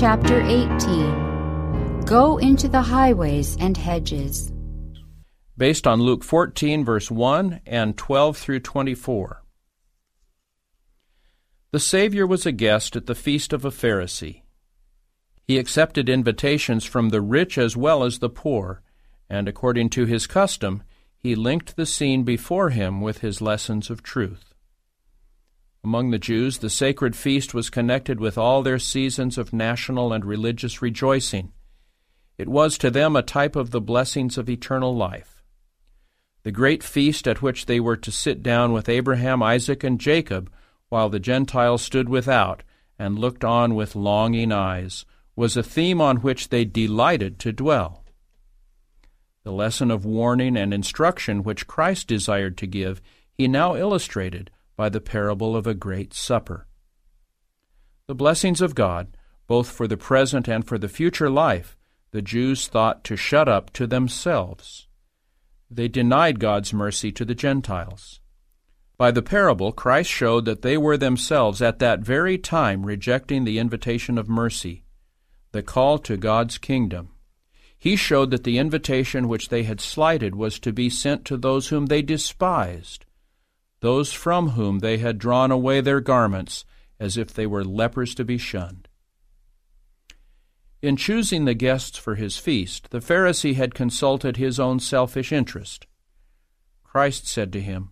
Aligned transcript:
chapter 0.00 0.40
18 0.40 2.04
Go 2.06 2.38
into 2.38 2.68
the 2.68 2.80
highways 2.80 3.58
and 3.60 3.76
hedges. 3.76 4.50
Based 5.58 5.86
on 5.86 6.00
Luke 6.00 6.24
14, 6.24 6.86
verse 6.86 7.10
1 7.10 7.60
and 7.66 7.98
12 7.98 8.38
through 8.38 8.60
24. 8.60 9.44
The 11.72 11.78
Savior 11.78 12.26
was 12.26 12.46
a 12.46 12.52
guest 12.52 12.96
at 12.96 13.04
the 13.04 13.14
feast 13.14 13.52
of 13.52 13.66
a 13.66 13.70
Pharisee. 13.70 14.40
He 15.46 15.58
accepted 15.58 16.08
invitations 16.08 16.86
from 16.86 17.10
the 17.10 17.20
rich 17.20 17.58
as 17.58 17.76
well 17.76 18.02
as 18.02 18.20
the 18.20 18.30
poor, 18.30 18.80
and 19.28 19.48
according 19.48 19.90
to 19.90 20.06
his 20.06 20.26
custom, 20.26 20.82
he 21.18 21.34
linked 21.34 21.76
the 21.76 21.84
scene 21.84 22.22
before 22.22 22.70
him 22.70 23.02
with 23.02 23.18
his 23.18 23.42
lessons 23.42 23.90
of 23.90 24.02
truth. 24.02 24.49
Among 25.82 26.10
the 26.10 26.18
Jews, 26.18 26.58
the 26.58 26.68
sacred 26.68 27.16
feast 27.16 27.54
was 27.54 27.70
connected 27.70 28.20
with 28.20 28.36
all 28.36 28.62
their 28.62 28.78
seasons 28.78 29.38
of 29.38 29.52
national 29.52 30.12
and 30.12 30.24
religious 30.24 30.82
rejoicing. 30.82 31.52
It 32.36 32.48
was 32.48 32.76
to 32.78 32.90
them 32.90 33.16
a 33.16 33.22
type 33.22 33.56
of 33.56 33.70
the 33.70 33.80
blessings 33.80 34.36
of 34.36 34.50
eternal 34.50 34.94
life. 34.94 35.42
The 36.42 36.52
great 36.52 36.82
feast 36.82 37.26
at 37.26 37.40
which 37.40 37.64
they 37.64 37.80
were 37.80 37.96
to 37.96 38.12
sit 38.12 38.42
down 38.42 38.72
with 38.72 38.90
Abraham, 38.90 39.42
Isaac, 39.42 39.82
and 39.82 39.98
Jacob, 39.98 40.50
while 40.90 41.08
the 41.08 41.20
Gentiles 41.20 41.80
stood 41.80 42.10
without 42.10 42.62
and 42.98 43.18
looked 43.18 43.44
on 43.44 43.74
with 43.74 43.96
longing 43.96 44.52
eyes, 44.52 45.06
was 45.34 45.56
a 45.56 45.62
theme 45.62 46.00
on 46.02 46.18
which 46.18 46.50
they 46.50 46.66
delighted 46.66 47.38
to 47.38 47.52
dwell. 47.52 48.04
The 49.44 49.52
lesson 49.52 49.90
of 49.90 50.04
warning 50.04 50.58
and 50.58 50.74
instruction 50.74 51.42
which 51.42 51.66
Christ 51.66 52.06
desired 52.08 52.58
to 52.58 52.66
give, 52.66 53.00
he 53.32 53.48
now 53.48 53.74
illustrated 53.74 54.50
by 54.80 54.88
the 54.88 54.98
parable 54.98 55.54
of 55.54 55.66
a 55.66 55.74
great 55.74 56.14
supper. 56.14 56.66
The 58.06 58.14
blessings 58.14 58.62
of 58.62 58.74
God, 58.74 59.14
both 59.46 59.70
for 59.70 59.86
the 59.86 59.98
present 59.98 60.48
and 60.48 60.66
for 60.66 60.78
the 60.78 60.88
future 60.88 61.28
life, 61.28 61.76
the 62.12 62.22
Jews 62.22 62.66
thought 62.66 63.04
to 63.04 63.14
shut 63.14 63.46
up 63.46 63.74
to 63.74 63.86
themselves. 63.86 64.88
They 65.70 65.86
denied 65.86 66.40
God's 66.40 66.72
mercy 66.72 67.12
to 67.12 67.26
the 67.26 67.34
Gentiles. 67.34 68.20
By 68.96 69.10
the 69.10 69.20
parable, 69.20 69.70
Christ 69.70 70.08
showed 70.08 70.46
that 70.46 70.62
they 70.62 70.78
were 70.78 70.96
themselves 70.96 71.60
at 71.60 71.78
that 71.80 72.00
very 72.00 72.38
time 72.38 72.86
rejecting 72.86 73.44
the 73.44 73.58
invitation 73.58 74.16
of 74.16 74.30
mercy, 74.30 74.84
the 75.52 75.62
call 75.62 75.98
to 75.98 76.16
God's 76.16 76.56
kingdom. 76.56 77.10
He 77.78 77.96
showed 77.96 78.30
that 78.30 78.44
the 78.44 78.56
invitation 78.56 79.28
which 79.28 79.50
they 79.50 79.64
had 79.64 79.82
slighted 79.82 80.34
was 80.34 80.58
to 80.60 80.72
be 80.72 80.88
sent 80.88 81.26
to 81.26 81.36
those 81.36 81.68
whom 81.68 81.84
they 81.84 82.00
despised, 82.00 83.04
those 83.80 84.12
from 84.12 84.50
whom 84.50 84.78
they 84.78 84.98
had 84.98 85.18
drawn 85.18 85.50
away 85.50 85.80
their 85.80 86.00
garments 86.00 86.64
as 86.98 87.16
if 87.16 87.32
they 87.32 87.46
were 87.46 87.64
lepers 87.64 88.14
to 88.14 88.24
be 88.24 88.38
shunned. 88.38 88.88
In 90.82 90.96
choosing 90.96 91.44
the 91.44 91.54
guests 91.54 91.98
for 91.98 92.14
his 92.14 92.38
feast, 92.38 92.90
the 92.90 93.00
Pharisee 93.00 93.54
had 93.54 93.74
consulted 93.74 94.36
his 94.36 94.58
own 94.58 94.80
selfish 94.80 95.32
interest. 95.32 95.86
Christ 96.84 97.26
said 97.26 97.52
to 97.52 97.60
him, 97.60 97.90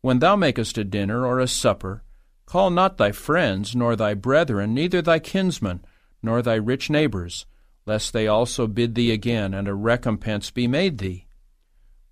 When 0.00 0.20
thou 0.20 0.36
makest 0.36 0.78
a 0.78 0.84
dinner 0.84 1.26
or 1.26 1.40
a 1.40 1.48
supper, 1.48 2.02
call 2.46 2.70
not 2.70 2.98
thy 2.98 3.12
friends, 3.12 3.74
nor 3.74 3.96
thy 3.96 4.14
brethren, 4.14 4.74
neither 4.74 5.02
thy 5.02 5.18
kinsmen, 5.18 5.84
nor 6.22 6.40
thy 6.40 6.54
rich 6.54 6.88
neighbors, 6.88 7.46
lest 7.84 8.12
they 8.12 8.26
also 8.26 8.66
bid 8.66 8.94
thee 8.94 9.10
again, 9.10 9.52
and 9.52 9.66
a 9.66 9.74
recompense 9.74 10.50
be 10.50 10.66
made 10.66 10.98
thee. 10.98 11.26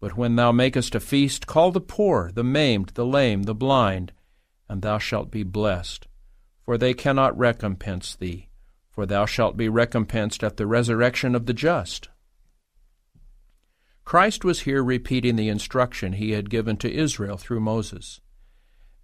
But 0.01 0.17
when 0.17 0.37
thou 0.37 0.53
makest 0.53 0.95
a 0.95 1.01
feast, 1.01 1.47
call 1.47 1.73
the 1.73 1.81
poor, 1.81 2.31
the 2.33 2.45
maimed, 2.45 2.91
the 2.95 3.07
lame, 3.07 3.45
the 3.45 3.55
blind, 3.55 4.13
and 4.69 4.83
thou 4.83 4.99
shalt 4.99 5.31
be 5.31 5.43
blessed. 5.43 6.07
For 6.65 6.79
they 6.79 6.95
cannot 6.95 7.37
recompense 7.37 8.15
thee, 8.15 8.49
for 8.91 9.07
thou 9.07 9.27
shalt 9.27 9.57
be 9.57 9.69
recompensed 9.69 10.45
at 10.45 10.57
the 10.57 10.67
resurrection 10.67 11.35
of 11.35 11.47
the 11.47 11.55
just. 11.55 12.09
Christ 14.05 14.45
was 14.45 14.61
here 14.61 14.83
repeating 14.83 15.37
the 15.37 15.49
instruction 15.49 16.15
he 16.15 16.31
had 16.31 16.49
given 16.49 16.77
to 16.79 16.93
Israel 16.93 17.37
through 17.37 17.61
Moses. 17.61 18.21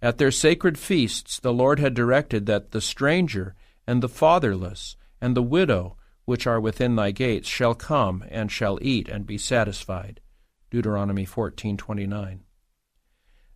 At 0.01 0.17
their 0.17 0.31
sacred 0.31 0.77
feasts, 0.77 1.39
the 1.39 1.53
Lord 1.53 1.79
had 1.79 1.93
directed 1.93 2.45
that 2.45 2.71
the 2.71 2.81
stranger 2.81 3.55
and 3.85 4.01
the 4.01 4.09
fatherless 4.09 4.97
and 5.21 5.35
the 5.35 5.43
widow 5.43 5.97
which 6.25 6.47
are 6.47 6.59
within 6.59 6.95
thy 6.95 7.11
gates 7.11 7.47
shall 7.47 7.75
come 7.75 8.23
and 8.29 8.51
shall 8.51 8.79
eat 8.81 9.07
and 9.07 9.25
be 9.25 9.37
satisfied. 9.37 10.21
Deuteronomy 10.71 11.25
14:29. 11.25 12.41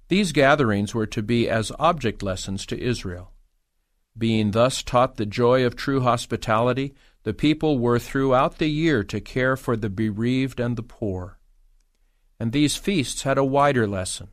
These 0.07 0.31
gatherings 0.31 0.93
were 0.93 1.05
to 1.07 1.21
be 1.21 1.49
as 1.49 1.71
object 1.77 2.23
lessons 2.23 2.65
to 2.65 2.79
Israel. 2.79 3.33
Being 4.17 4.51
thus 4.51 4.83
taught 4.83 5.17
the 5.17 5.25
joy 5.25 5.65
of 5.65 5.75
true 5.75 6.01
hospitality, 6.01 6.93
the 7.23 7.33
people 7.33 7.79
were 7.79 7.99
throughout 7.99 8.57
the 8.57 8.67
year 8.67 9.03
to 9.03 9.21
care 9.21 9.55
for 9.55 9.77
the 9.77 9.89
bereaved 9.89 10.59
and 10.59 10.75
the 10.75 10.83
poor. 10.83 11.39
And 12.39 12.51
these 12.51 12.75
feasts 12.75 13.23
had 13.23 13.37
a 13.37 13.43
wider 13.43 13.87
lesson. 13.87 14.29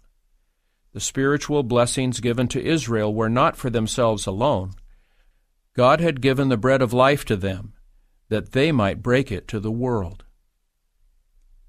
The 0.93 1.01
spiritual 1.01 1.63
blessings 1.63 2.21
given 2.21 2.49
to 2.49 2.65
Israel 2.65 3.13
were 3.13 3.29
not 3.29 3.57
for 3.57 3.69
themselves 3.69 4.27
alone. 4.27 4.73
God 5.75 6.01
had 6.01 6.23
given 6.23 6.49
the 6.49 6.57
bread 6.57 6.81
of 6.81 6.93
life 6.93 7.25
to 7.27 7.37
them, 7.37 7.75
that 8.29 8.53
they 8.53 8.73
might 8.73 9.03
break 9.03 9.31
it 9.31 9.47
to 9.49 9.61
the 9.61 9.71
world. 9.71 10.25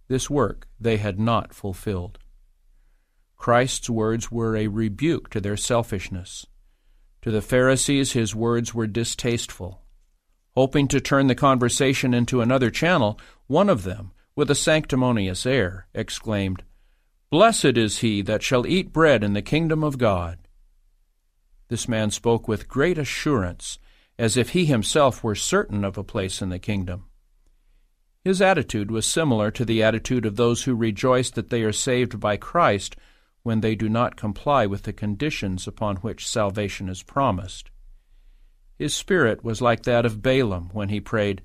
This 0.07 0.29
work 0.29 0.67
they 0.79 0.97
had 0.97 1.19
not 1.19 1.53
fulfilled. 1.53 2.19
Christ's 3.35 3.89
words 3.89 4.31
were 4.31 4.55
a 4.55 4.67
rebuke 4.67 5.29
to 5.29 5.41
their 5.41 5.57
selfishness. 5.57 6.45
To 7.21 7.31
the 7.31 7.41
Pharisees, 7.41 8.13
his 8.13 8.33
words 8.33 8.73
were 8.73 8.87
distasteful. 8.87 9.81
Hoping 10.55 10.87
to 10.87 10.99
turn 10.99 11.27
the 11.27 11.35
conversation 11.35 12.13
into 12.13 12.41
another 12.41 12.71
channel, 12.71 13.19
one 13.47 13.69
of 13.69 13.83
them, 13.83 14.11
with 14.35 14.49
a 14.49 14.55
sanctimonious 14.55 15.45
air, 15.45 15.87
exclaimed, 15.93 16.63
Blessed 17.29 17.77
is 17.77 17.99
he 17.99 18.21
that 18.21 18.41
shall 18.41 18.65
eat 18.65 18.93
bread 18.93 19.23
in 19.23 19.33
the 19.33 19.41
kingdom 19.41 19.83
of 19.83 19.97
God. 19.97 20.39
This 21.67 21.87
man 21.87 22.11
spoke 22.11 22.47
with 22.47 22.69
great 22.69 22.97
assurance, 22.97 23.77
as 24.17 24.37
if 24.37 24.49
he 24.49 24.65
himself 24.65 25.23
were 25.23 25.35
certain 25.35 25.83
of 25.83 25.97
a 25.97 26.03
place 26.03 26.41
in 26.41 26.49
the 26.49 26.59
kingdom. 26.59 27.06
His 28.27 28.41
attitude 28.41 28.91
was 28.91 29.05
similar 29.05 29.51
to 29.51 29.63
the 29.63 29.81
attitude 29.81 30.25
of 30.25 30.35
those 30.35 30.63
who 30.63 30.75
rejoice 30.75 31.31
that 31.31 31.49
they 31.49 31.63
are 31.63 31.71
saved 31.71 32.19
by 32.19 32.35
Christ 32.35 32.97
when 33.43 33.61
they 33.61 33.73
do 33.73 33.87
not 33.87 34.17
comply 34.17 34.65
with 34.65 34.83
the 34.83 34.91
conditions 34.91 35.65
upon 35.65 35.95
which 35.95 36.27
salvation 36.27 36.89
is 36.89 37.03
promised. 37.03 37.71
His 38.77 38.93
spirit 38.93 39.45
was 39.45 39.61
like 39.61 39.83
that 39.83 40.05
of 40.05 40.21
Balaam 40.21 40.71
when 40.73 40.89
he 40.89 40.99
prayed, 40.99 41.41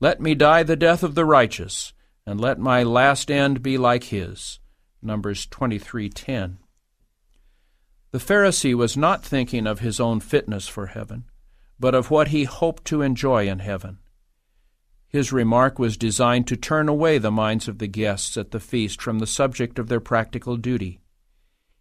Let 0.00 0.22
me 0.22 0.34
die 0.34 0.62
the 0.62 0.74
death 0.74 1.02
of 1.02 1.14
the 1.14 1.26
righteous, 1.26 1.92
and 2.24 2.40
let 2.40 2.58
my 2.58 2.82
last 2.82 3.30
end 3.30 3.62
be 3.62 3.76
like 3.76 4.04
his. 4.04 4.58
Numbers 5.02 5.46
23:10. 5.48 6.56
The 8.10 8.18
Pharisee 8.18 8.74
was 8.74 8.96
not 8.96 9.22
thinking 9.22 9.66
of 9.66 9.80
his 9.80 10.00
own 10.00 10.18
fitness 10.18 10.66
for 10.66 10.86
heaven, 10.86 11.24
but 11.78 11.94
of 11.94 12.10
what 12.10 12.28
he 12.28 12.44
hoped 12.44 12.86
to 12.86 13.02
enjoy 13.02 13.46
in 13.46 13.58
heaven. 13.58 13.98
His 15.12 15.30
remark 15.30 15.78
was 15.78 15.98
designed 15.98 16.46
to 16.46 16.56
turn 16.56 16.88
away 16.88 17.18
the 17.18 17.30
minds 17.30 17.68
of 17.68 17.76
the 17.76 17.86
guests 17.86 18.38
at 18.38 18.50
the 18.50 18.58
feast 18.58 19.02
from 19.02 19.18
the 19.18 19.26
subject 19.26 19.78
of 19.78 19.88
their 19.88 20.00
practical 20.00 20.56
duty. 20.56 21.00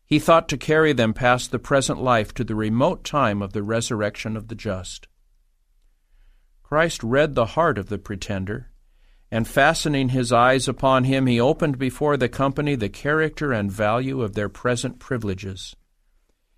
He 0.06 0.20
thought 0.20 0.50
to 0.50 0.58
carry 0.58 0.92
them 0.92 1.14
past 1.14 1.50
the 1.50 1.58
present 1.58 2.02
life 2.04 2.34
to 2.34 2.44
the 2.44 2.56
remote 2.56 3.06
time 3.06 3.42
of 3.42 3.54
the 3.54 3.64
resurrection 3.64 4.36
of 4.36 4.50
the 4.50 4.56
just. 4.56 5.08
Christ 6.62 7.02
read 7.04 7.36
the 7.36 7.46
heart 7.46 7.78
of 7.78 7.88
the 7.88 7.98
pretender, 7.98 8.70
and 9.32 9.48
fastening 9.48 10.10
his 10.10 10.34
eyes 10.34 10.68
upon 10.68 11.06
him, 11.06 11.26
he 11.26 11.40
opened 11.40 11.78
before 11.78 12.18
the 12.18 12.28
company 12.28 12.76
the 12.76 12.90
character 12.90 13.54
and 13.54 13.72
value 13.72 14.22
of 14.22 14.34
their 14.34 14.50
present 14.50 15.00
privileges. 15.00 15.74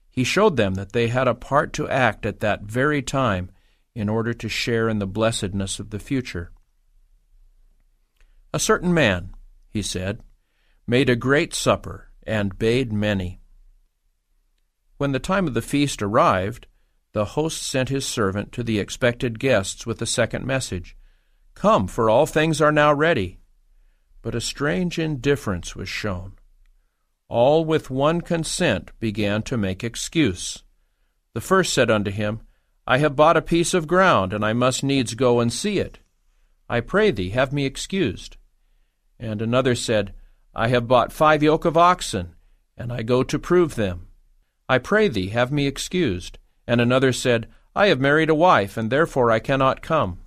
He 0.09 0.23
showed 0.23 0.57
them 0.57 0.73
that 0.73 0.93
they 0.93 1.09
had 1.09 1.27
a 1.27 1.35
part 1.35 1.71
to 1.73 1.87
act 1.87 2.25
at 2.25 2.39
that 2.39 2.63
very 2.63 3.03
time 3.03 3.51
in 3.93 4.09
order 4.09 4.33
to 4.33 4.49
share 4.49 4.89
in 4.89 4.97
the 4.97 5.05
blessedness 5.05 5.79
of 5.79 5.91
the 5.91 5.99
future. 5.99 6.49
A 8.53 8.59
certain 8.59 8.93
man, 8.93 9.33
he 9.71 9.81
said, 9.81 10.21
made 10.85 11.09
a 11.09 11.15
great 11.15 11.55
supper, 11.55 12.11
and 12.21 12.59
bade 12.59 12.93
many. 12.93 13.41
When 14.97 15.11
the 15.11 15.19
time 15.19 15.47
of 15.47 15.55
the 15.55 15.61
feast 15.61 16.03
arrived, 16.03 16.67
the 17.13 17.25
host 17.25 17.63
sent 17.63 17.89
his 17.89 18.05
servant 18.05 18.51
to 18.51 18.63
the 18.63 18.77
expected 18.77 19.39
guests 19.39 19.87
with 19.87 20.01
a 20.01 20.05
second 20.05 20.45
message 20.45 20.95
Come, 21.55 21.87
for 21.87 22.09
all 22.09 22.27
things 22.27 22.61
are 22.61 22.71
now 22.71 22.93
ready. 22.93 23.39
But 24.21 24.35
a 24.35 24.41
strange 24.41 24.99
indifference 24.99 25.75
was 25.75 25.89
shown. 25.89 26.33
All 27.29 27.65
with 27.65 27.89
one 27.89 28.21
consent 28.21 28.91
began 28.99 29.41
to 29.43 29.57
make 29.57 29.83
excuse. 29.83 30.63
The 31.33 31.41
first 31.41 31.73
said 31.73 31.89
unto 31.89 32.11
him, 32.11 32.41
I 32.85 32.99
have 32.99 33.15
bought 33.15 33.37
a 33.37 33.41
piece 33.41 33.73
of 33.73 33.87
ground, 33.87 34.31
and 34.31 34.45
I 34.45 34.53
must 34.53 34.83
needs 34.83 35.15
go 35.15 35.39
and 35.39 35.51
see 35.51 35.79
it. 35.79 35.99
I 36.69 36.81
pray 36.81 37.09
thee, 37.09 37.29
have 37.31 37.51
me 37.51 37.65
excused. 37.65 38.37
And 39.23 39.41
another 39.41 39.73
said, 39.73 40.13
I 40.53 40.67
have 40.67 40.85
bought 40.85 41.13
five 41.13 41.41
yoke 41.41 41.63
of 41.63 41.77
oxen, 41.77 42.35
and 42.75 42.91
I 42.91 43.03
go 43.03 43.23
to 43.23 43.39
prove 43.39 43.75
them. 43.75 44.07
I 44.67 44.79
pray 44.79 45.07
thee, 45.07 45.29
have 45.29 45.49
me 45.49 45.65
excused. 45.65 46.39
And 46.67 46.81
another 46.81 47.13
said, 47.13 47.47
I 47.73 47.87
have 47.87 48.01
married 48.01 48.29
a 48.29 48.35
wife, 48.35 48.75
and 48.75 48.89
therefore 48.89 49.31
I 49.31 49.39
cannot 49.39 49.81
come. 49.81 50.19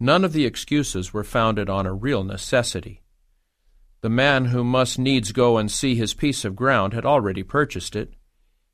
None 0.00 0.24
of 0.24 0.32
the 0.32 0.44
excuses 0.44 1.14
were 1.14 1.22
founded 1.22 1.70
on 1.70 1.86
a 1.86 1.94
real 1.94 2.24
necessity. 2.24 3.02
The 4.00 4.10
man 4.10 4.46
who 4.46 4.64
must 4.64 4.98
needs 4.98 5.30
go 5.30 5.58
and 5.58 5.70
see 5.70 5.94
his 5.94 6.12
piece 6.12 6.44
of 6.44 6.56
ground 6.56 6.92
had 6.92 7.06
already 7.06 7.44
purchased 7.44 7.94
it. 7.94 8.14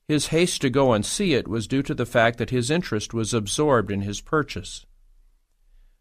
His 0.08 0.28
haste 0.28 0.62
to 0.62 0.70
go 0.70 0.94
and 0.94 1.04
see 1.04 1.34
it 1.34 1.46
was 1.46 1.68
due 1.68 1.82
to 1.82 1.94
the 1.94 2.06
fact 2.06 2.38
that 2.38 2.48
his 2.48 2.70
interest 2.70 3.12
was 3.12 3.34
absorbed 3.34 3.90
in 3.90 4.00
his 4.00 4.22
purchase. 4.22 4.86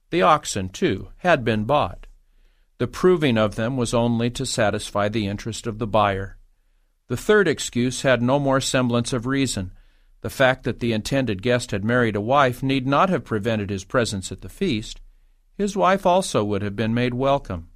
The 0.10 0.22
oxen, 0.22 0.70
too, 0.70 1.10
had 1.18 1.44
been 1.44 1.66
bought. 1.66 2.08
The 2.80 2.88
proving 2.88 3.38
of 3.38 3.56
them 3.56 3.78
was 3.78 3.94
only 3.94 4.30
to 4.32 4.46
satisfy 4.46 5.10
the 5.10 5.28
interest 5.28 5.68
of 5.68 5.80
the 5.80 5.88
buyer. 5.88 6.38
The 7.08 7.18
third 7.18 7.48
excuse 7.48 8.04
had 8.04 8.22
no 8.22 8.40
more 8.40 8.62
semblance 8.62 9.14
of 9.14 9.26
reason. 9.26 9.72
The 10.22 10.30
fact 10.30 10.64
that 10.64 10.80
the 10.80 10.94
intended 10.94 11.42
guest 11.42 11.72
had 11.72 11.84
married 11.84 12.16
a 12.16 12.22
wife 12.22 12.64
need 12.64 12.88
not 12.88 13.10
have 13.10 13.26
prevented 13.26 13.70
his 13.70 13.84
presence 13.84 14.32
at 14.32 14.42
the 14.42 14.50
feast. 14.50 15.02
His 15.56 15.76
wife 15.76 16.06
also 16.06 16.44
would 16.44 16.62
have 16.62 16.76
been 16.76 16.94
made 16.94 17.14
welcome. 17.14 17.70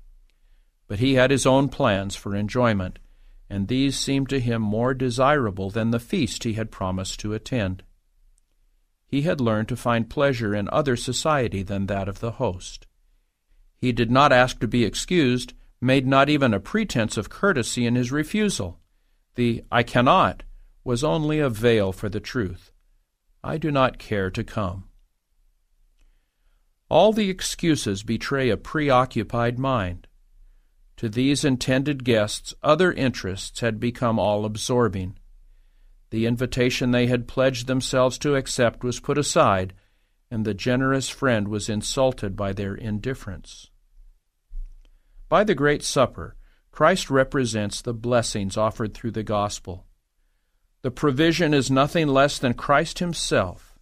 But 0.87 0.99
he 0.99 1.15
had 1.15 1.31
his 1.31 1.45
own 1.45 1.69
plans 1.69 2.15
for 2.15 2.35
enjoyment, 2.35 2.99
and 3.49 3.67
these 3.67 3.97
seemed 3.97 4.29
to 4.29 4.39
him 4.39 4.61
more 4.61 4.93
desirable 4.93 5.69
than 5.69 5.91
the 5.91 5.99
feast 5.99 6.43
he 6.43 6.53
had 6.53 6.71
promised 6.71 7.19
to 7.19 7.33
attend. 7.33 7.83
He 9.13 9.21
had 9.21 9.39
learned 9.39 9.67
to 9.67 9.75
find 9.75 10.09
pleasure 10.09 10.55
in 10.55 10.67
other 10.69 10.95
society 10.95 11.61
than 11.61 11.85
that 11.85 12.09
of 12.09 12.19
the 12.19 12.31
host. 12.31 12.87
He 13.77 13.91
did 13.91 14.09
not 14.09 14.33
ask 14.33 14.59
to 14.59 14.67
be 14.67 14.83
excused, 14.83 15.53
made 15.79 16.07
not 16.07 16.29
even 16.29 16.51
a 16.51 16.59
pretense 16.59 17.15
of 17.15 17.29
courtesy 17.29 17.85
in 17.85 17.93
his 17.93 18.11
refusal. 18.11 18.79
The 19.35 19.63
I 19.71 19.83
cannot 19.83 20.41
was 20.83 21.03
only 21.03 21.37
a 21.37 21.47
veil 21.47 21.91
for 21.91 22.09
the 22.09 22.19
truth. 22.19 22.71
I 23.43 23.59
do 23.59 23.69
not 23.69 23.99
care 23.99 24.31
to 24.31 24.43
come. 24.43 24.85
All 26.89 27.13
the 27.13 27.29
excuses 27.29 28.01
betray 28.01 28.49
a 28.49 28.57
preoccupied 28.57 29.59
mind. 29.59 30.07
To 30.97 31.07
these 31.07 31.45
intended 31.45 32.03
guests, 32.03 32.55
other 32.63 32.91
interests 32.91 33.59
had 33.59 33.79
become 33.79 34.17
all 34.17 34.43
absorbing. 34.43 35.19
The 36.13 36.27
invitation 36.27 36.91
they 36.91 37.07
had 37.07 37.27
pledged 37.27 37.65
themselves 37.65 38.19
to 38.19 38.35
accept 38.35 38.83
was 38.83 38.99
put 38.99 39.17
aside, 39.17 39.73
and 40.29 40.45
the 40.45 40.53
generous 40.53 41.09
friend 41.09 41.47
was 41.47 41.69
insulted 41.69 42.35
by 42.35 42.53
their 42.53 42.75
indifference. 42.75 43.71
By 45.27 45.43
the 45.43 45.55
Great 45.55 45.81
Supper, 45.81 46.35
Christ 46.71 47.09
represents 47.09 47.81
the 47.81 47.95
blessings 47.95 48.57
offered 48.57 48.93
through 48.93 49.09
the 49.09 49.23
gospel. 49.23 49.87
The 50.83 50.91
provision 50.91 51.51
is 51.51 51.71
nothing 51.71 52.07
less 52.07 52.37
than 52.37 52.53
Christ 52.53 52.99
Himself. 52.99 53.79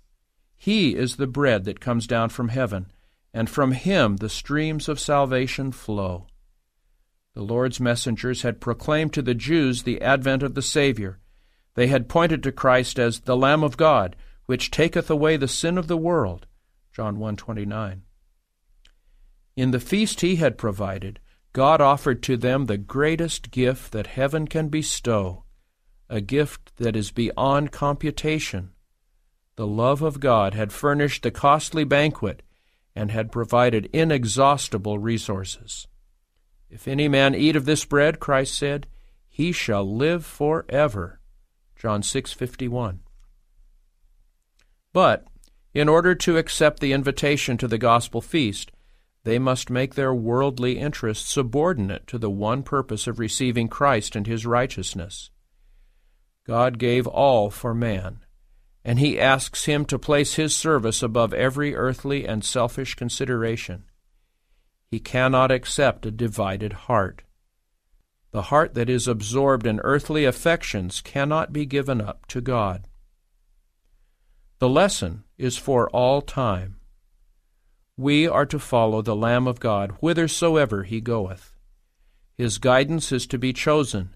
He 0.55 0.95
is 0.95 1.17
the 1.17 1.27
bread 1.27 1.65
that 1.65 1.81
comes 1.81 2.07
down 2.07 2.29
from 2.29 2.47
heaven, 2.47 2.93
and 3.33 3.49
from 3.49 3.73
Him 3.73 4.15
the 4.15 4.29
streams 4.29 4.87
of 4.87 5.01
salvation 5.01 5.73
flow. 5.73 6.27
The 7.33 7.43
Lord's 7.43 7.81
messengers 7.81 8.43
had 8.43 8.61
proclaimed 8.61 9.11
to 9.15 9.21
the 9.21 9.35
Jews 9.35 9.83
the 9.83 10.01
advent 10.01 10.43
of 10.43 10.55
the 10.55 10.61
Savior. 10.61 11.20
They 11.75 11.87
had 11.87 12.09
pointed 12.09 12.43
to 12.43 12.51
Christ 12.51 12.99
as 12.99 13.21
the 13.21 13.37
Lamb 13.37 13.63
of 13.63 13.77
God, 13.77 14.15
which 14.45 14.71
taketh 14.71 15.09
away 15.09 15.37
the 15.37 15.47
sin 15.47 15.77
of 15.77 15.87
the 15.87 15.97
world. 15.97 16.47
John 16.91 17.17
1:29. 17.17 18.01
In 19.55 19.71
the 19.71 19.79
feast 19.79 20.21
he 20.21 20.37
had 20.37 20.57
provided, 20.57 21.19
God 21.53 21.81
offered 21.81 22.23
to 22.23 22.37
them 22.37 22.65
the 22.65 22.77
greatest 22.77 23.51
gift 23.51 23.91
that 23.91 24.07
heaven 24.07 24.47
can 24.47 24.69
bestow, 24.69 25.43
a 26.09 26.21
gift 26.21 26.75
that 26.77 26.95
is 26.95 27.11
beyond 27.11 27.71
computation. 27.71 28.71
The 29.55 29.67
love 29.67 30.01
of 30.01 30.19
God 30.19 30.53
had 30.53 30.73
furnished 30.73 31.23
the 31.23 31.31
costly 31.31 31.83
banquet 31.83 32.41
and 32.95 33.11
had 33.11 33.31
provided 33.31 33.89
inexhaustible 33.93 34.99
resources. 34.99 35.87
If 36.69 36.87
any 36.87 37.07
man 37.07 37.35
eat 37.35 37.55
of 37.55 37.65
this 37.65 37.85
bread, 37.85 38.19
Christ 38.19 38.55
said, 38.55 38.87
he 39.29 39.51
shall 39.53 39.89
live 39.89 40.25
forever. 40.25 41.20
John 41.81 42.03
6:51. 42.03 42.99
But 44.93 45.25
in 45.73 45.89
order 45.89 46.13
to 46.13 46.37
accept 46.37 46.79
the 46.79 46.93
invitation 46.93 47.57
to 47.57 47.67
the 47.67 47.79
gospel 47.79 48.21
feast, 48.21 48.71
they 49.23 49.39
must 49.39 49.71
make 49.71 49.95
their 49.95 50.13
worldly 50.13 50.77
interests 50.77 51.33
subordinate 51.33 52.05
to 52.05 52.19
the 52.19 52.29
one 52.29 52.61
purpose 52.61 53.07
of 53.07 53.17
receiving 53.17 53.67
Christ 53.67 54.15
and 54.15 54.27
his 54.27 54.45
righteousness. 54.45 55.31
God 56.45 56.77
gave 56.77 57.07
all 57.07 57.49
for 57.49 57.73
man, 57.73 58.19
and 58.85 58.99
he 58.99 59.19
asks 59.19 59.65
him 59.65 59.83
to 59.85 59.97
place 59.97 60.35
his 60.35 60.55
service 60.55 61.01
above 61.01 61.33
every 61.33 61.75
earthly 61.75 62.27
and 62.27 62.45
selfish 62.45 62.93
consideration. 62.93 63.85
He 64.91 64.99
cannot 64.99 65.49
accept 65.49 66.05
a 66.05 66.11
divided 66.11 66.73
heart. 66.73 67.23
The 68.31 68.43
heart 68.43 68.73
that 68.73 68.89
is 68.89 69.07
absorbed 69.07 69.65
in 69.65 69.79
earthly 69.83 70.25
affections 70.25 71.01
cannot 71.01 71.53
be 71.53 71.65
given 71.65 72.01
up 72.01 72.25
to 72.27 72.41
God. 72.41 72.87
The 74.59 74.69
lesson 74.69 75.23
is 75.37 75.57
for 75.57 75.89
all 75.89 76.21
time 76.21 76.81
we 78.01 78.27
are 78.27 78.47
to 78.47 78.57
follow 78.57 79.03
the 79.03 79.15
Lamb 79.15 79.47
of 79.47 79.59
God 79.59 79.91
whithersoever 79.99 80.83
he 80.83 81.01
goeth. 81.01 81.55
His 82.35 82.57
guidance 82.57 83.11
is 83.11 83.27
to 83.27 83.37
be 83.37 83.53
chosen, 83.53 84.15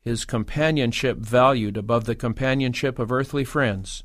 his 0.00 0.24
companionship 0.24 1.18
valued 1.18 1.76
above 1.76 2.06
the 2.06 2.16
companionship 2.16 2.98
of 2.98 3.12
earthly 3.12 3.44
friends. 3.44 4.02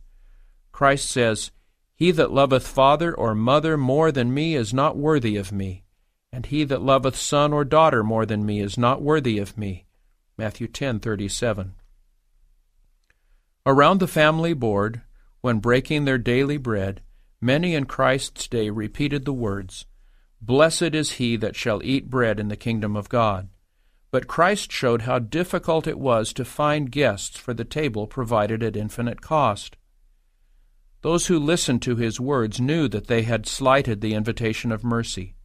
Christ 0.72 1.10
says, 1.10 1.52
He 1.96 2.12
that 2.12 2.32
loveth 2.32 2.68
father 2.68 3.12
or 3.12 3.34
mother 3.34 3.76
more 3.76 4.12
than 4.12 4.34
me 4.34 4.56
is 4.56 4.72
not 4.72 4.98
worthy 4.98 5.36
of 5.36 5.52
me, 5.52 5.84
and 6.32 6.48
he 6.48 6.64
that 6.64 6.82
loveth 6.82 7.16
son 7.16 7.54
or 7.54 7.64
daughter 7.64 8.04
more 8.04 8.26
than 8.26 8.46
me 8.46 8.60
is 8.60 8.78
not 8.78 9.02
worthy 9.02 9.38
of 9.38 9.58
me. 9.58 9.86
Matthew 10.38 10.68
10:37. 10.68 11.74
Around 13.66 14.00
the 14.00 14.08
family 14.08 14.54
board, 14.54 15.02
when 15.42 15.60
breaking 15.60 16.06
their 16.06 16.18
daily 16.18 16.58
bread, 16.58 17.02
Many 17.40 17.76
in 17.76 17.86
Christ's 17.86 18.48
day 18.48 18.72
repeated 18.72 19.26
the 19.26 19.34
words, 19.34 19.86
Blessed 20.42 20.96
is 20.96 21.14
he 21.14 21.36
that 21.38 21.56
shall 21.56 21.84
eat 21.84 22.10
bread 22.10 22.40
in 22.40 22.48
the 22.48 22.56
kingdom 22.56 22.96
of 22.96 23.10
God. 23.10 23.50
But 24.10 24.28
Christ 24.28 24.72
showed 24.72 25.04
how 25.04 25.20
difficult 25.20 25.86
it 25.86 26.00
was 26.00 26.34
to 26.34 26.46
find 26.46 26.92
guests 26.92 27.38
for 27.38 27.54
the 27.54 27.66
table 27.66 28.08
provided 28.08 28.64
at 28.64 28.76
infinite 28.76 29.22
cost. 29.22 29.78
Those 31.02 31.28
who 31.28 31.38
listened 31.38 31.84
to 31.84 31.96
his 31.96 32.20
words 32.20 32.60
knew 32.60 32.88
that 32.88 33.06
they 33.06 33.22
had 33.22 33.46
slighted 33.46 34.02
the 34.02 34.16
invitation 34.16 34.72
of 34.72 34.84
mercy. 34.84 35.36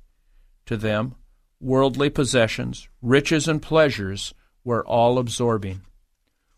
To 0.66 0.76
them, 0.76 1.14
worldly 1.60 2.10
possessions, 2.10 2.88
riches, 3.00 3.48
and 3.48 3.62
pleasures 3.62 4.34
were 4.64 4.86
all 4.86 5.18
absorbing. 5.18 5.82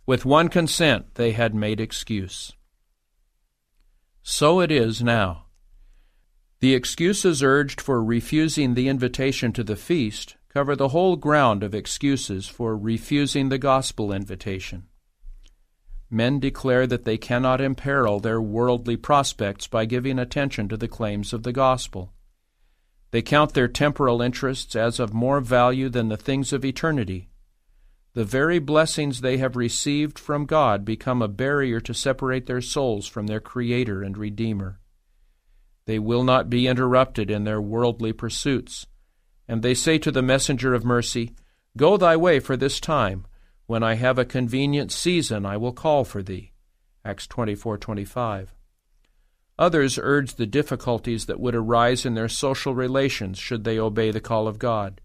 With 0.06 0.24
one 0.24 0.48
consent, 0.48 1.14
they 1.14 1.32
had 1.32 1.54
made 1.54 1.80
excuse. 1.80 2.52
So 4.22 4.60
it 4.60 4.70
is 4.70 5.02
now. 5.02 5.46
The 6.60 6.74
excuses 6.74 7.42
urged 7.42 7.80
for 7.80 8.02
refusing 8.02 8.74
the 8.74 8.88
invitation 8.88 9.52
to 9.52 9.64
the 9.64 9.76
feast 9.76 10.36
cover 10.54 10.76
the 10.76 10.88
whole 10.88 11.16
ground 11.16 11.64
of 11.64 11.74
excuses 11.74 12.46
for 12.46 12.76
refusing 12.76 13.48
the 13.48 13.58
gospel 13.58 14.12
invitation. 14.12 14.84
Men 16.08 16.38
declare 16.38 16.86
that 16.86 17.04
they 17.04 17.18
cannot 17.18 17.60
imperil 17.60 18.20
their 18.20 18.40
worldly 18.40 18.96
prospects 18.96 19.66
by 19.66 19.84
giving 19.84 20.16
attention 20.16 20.68
to 20.68 20.76
the 20.76 20.86
claims 20.86 21.32
of 21.32 21.42
the 21.42 21.52
gospel. 21.52 22.12
They 23.14 23.22
count 23.22 23.54
their 23.54 23.68
temporal 23.68 24.20
interests 24.20 24.76
as 24.76 25.00
of 25.00 25.14
more 25.14 25.40
value 25.40 25.88
than 25.88 26.08
the 26.08 26.16
things 26.16 26.52
of 26.52 26.64
eternity 26.64 27.28
the 28.14 28.24
very 28.24 28.60
blessings 28.60 29.20
they 29.20 29.38
have 29.38 29.56
received 29.56 30.20
from 30.20 30.46
God 30.46 30.84
become 30.84 31.20
a 31.20 31.26
barrier 31.28 31.80
to 31.80 31.92
separate 31.92 32.46
their 32.46 32.60
souls 32.60 33.08
from 33.08 33.26
their 33.26 33.40
Creator 33.40 34.04
and 34.04 34.16
Redeemer. 34.16 34.78
They 35.86 35.98
will 35.98 36.22
not 36.22 36.48
be 36.48 36.68
interrupted 36.68 37.28
in 37.28 37.42
their 37.42 37.60
worldly 37.60 38.12
pursuits. 38.12 38.86
And 39.48 39.62
they 39.62 39.74
say 39.74 39.98
to 39.98 40.12
the 40.12 40.22
messenger 40.22 40.74
of 40.74 40.84
mercy, 40.84 41.34
Go 41.76 41.96
thy 41.96 42.16
way 42.16 42.38
for 42.38 42.56
this 42.56 42.78
time. 42.78 43.26
When 43.66 43.82
I 43.82 43.94
have 43.94 44.16
a 44.16 44.24
convenient 44.24 44.92
season, 44.92 45.44
I 45.44 45.56
will 45.56 45.72
call 45.72 46.04
for 46.04 46.22
thee. 46.22 46.52
Acts 47.04 47.26
24:25. 47.26 48.54
Others 49.58 49.98
urge 50.02 50.34
the 50.34 50.46
difficulties 50.46 51.26
that 51.26 51.38
would 51.38 51.54
arise 51.54 52.04
in 52.04 52.14
their 52.14 52.28
social 52.28 52.74
relations 52.74 53.38
should 53.38 53.64
they 53.64 53.78
obey 53.78 54.10
the 54.10 54.20
call 54.20 54.48
of 54.48 54.58
God. 54.58 55.00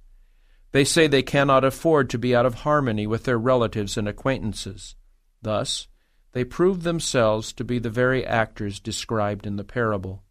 They 0.72 0.84
say 0.84 1.08
they 1.08 1.24
cannot 1.24 1.64
afford 1.64 2.10
to 2.10 2.18
be 2.18 2.36
out 2.36 2.46
of 2.46 2.56
harmony 2.56 3.06
with 3.06 3.24
their 3.24 3.38
relatives 3.38 3.98
and 3.98 4.08
acquaintances. 4.08 4.96
Thus, 5.42 5.88
they 6.32 6.44
prove 6.44 6.84
themselves 6.84 7.54
to 7.54 7.64
be 7.64 7.80
the 7.80 7.90
very 7.90 8.26
actors 8.26 8.80
described 8.80 9.46
in 9.46 9.56
the 9.56 9.64
parable. 9.64 10.24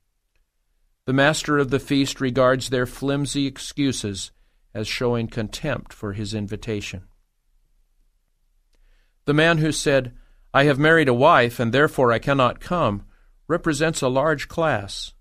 The 1.07 1.13
master 1.13 1.59
of 1.59 1.71
the 1.71 1.81
feast 1.81 2.21
regards 2.21 2.69
their 2.69 2.87
flimsy 2.87 3.47
excuses 3.47 4.31
as 4.75 4.87
showing 4.87 5.27
contempt 5.27 5.93
for 5.93 6.13
his 6.13 6.35
invitation. 6.35 7.05
The 9.25 9.35
man 9.35 9.59
who 9.59 9.73
said, 9.73 10.15
I 10.55 10.65
have 10.65 10.79
married 10.79 11.09
a 11.09 11.15
wife, 11.15 11.59
and 11.59 11.73
therefore 11.73 12.13
I 12.13 12.19
cannot 12.19 12.61
come, 12.61 13.05
represents 13.49 14.03
a 14.03 14.09
large 14.09 14.47
class. 14.47 15.15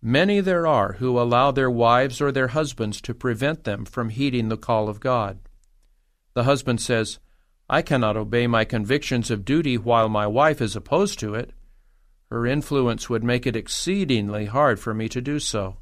Many 0.00 0.40
there 0.40 0.66
are 0.66 0.94
who 0.94 1.20
allow 1.20 1.50
their 1.50 1.70
wives 1.70 2.20
or 2.20 2.32
their 2.32 2.48
husbands 2.48 3.00
to 3.02 3.14
prevent 3.14 3.64
them 3.64 3.84
from 3.84 4.08
heeding 4.08 4.48
the 4.48 4.56
call 4.56 4.88
of 4.88 5.00
God. 5.00 5.38
The 6.34 6.44
husband 6.44 6.80
says, 6.80 7.18
I 7.68 7.82
cannot 7.82 8.16
obey 8.16 8.46
my 8.46 8.64
convictions 8.64 9.30
of 9.30 9.44
duty 9.44 9.76
while 9.76 10.08
my 10.08 10.26
wife 10.26 10.60
is 10.60 10.74
opposed 10.74 11.18
to 11.20 11.34
it. 11.34 11.52
Her 12.30 12.46
influence 12.46 13.10
would 13.10 13.22
make 13.22 13.46
it 13.46 13.56
exceedingly 13.56 14.46
hard 14.46 14.80
for 14.80 14.94
me 14.94 15.08
to 15.10 15.20
do 15.20 15.38
so. 15.38 15.76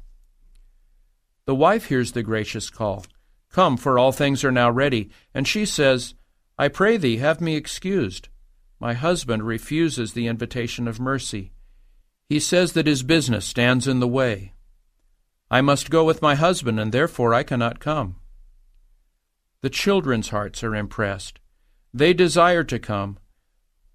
The 1.45 1.55
wife 1.55 1.85
hears 1.85 2.11
the 2.11 2.23
gracious 2.23 2.69
call, 2.69 3.05
Come, 3.51 3.75
for 3.75 3.99
all 3.99 4.11
things 4.11 4.43
are 4.43 4.51
now 4.51 4.69
ready, 4.69 5.09
and 5.33 5.47
she 5.47 5.65
says, 5.65 6.13
I 6.57 6.67
pray 6.67 6.97
thee, 6.97 7.17
have 7.17 7.41
me 7.41 7.55
excused. 7.55 8.29
My 8.81 8.95
husband 8.95 9.43
refuses 9.43 10.13
the 10.13 10.25
invitation 10.25 10.87
of 10.87 10.99
mercy. 10.99 11.51
He 12.27 12.39
says 12.39 12.73
that 12.73 12.87
his 12.87 13.03
business 13.03 13.45
stands 13.45 13.87
in 13.87 13.99
the 13.99 14.07
way. 14.07 14.53
I 15.51 15.61
must 15.61 15.91
go 15.91 16.03
with 16.03 16.23
my 16.23 16.33
husband, 16.33 16.79
and 16.79 16.91
therefore 16.91 17.31
I 17.31 17.43
cannot 17.43 17.79
come. 17.79 18.15
The 19.61 19.69
children's 19.69 20.29
hearts 20.29 20.63
are 20.63 20.75
impressed. 20.75 21.39
They 21.93 22.11
desire 22.11 22.63
to 22.63 22.79
come, 22.79 23.19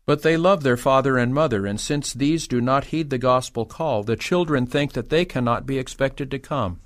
but 0.05 0.23
they 0.23 0.37
love 0.37 0.63
their 0.63 0.77
father 0.77 1.19
and 1.19 1.35
mother, 1.35 1.67
and 1.67 1.81
since 1.81 2.13
these 2.13 2.47
do 2.47 2.61
not 2.61 2.85
heed 2.85 3.11
the 3.11 3.19
gospel 3.19 3.67
call, 3.67 4.05
the 4.05 4.15
children 4.15 4.69
think 4.69 4.93
that 4.93 5.09
they 5.09 5.25
cannot 5.25 5.67
be 5.67 5.81
expected 5.81 6.31
to 6.31 6.39
come. 6.39 6.81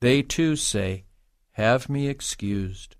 They 0.00 0.20
too 0.20 0.56
say, 0.56 1.06
Have 1.52 1.88
me 1.88 2.08
excused. 2.08 2.95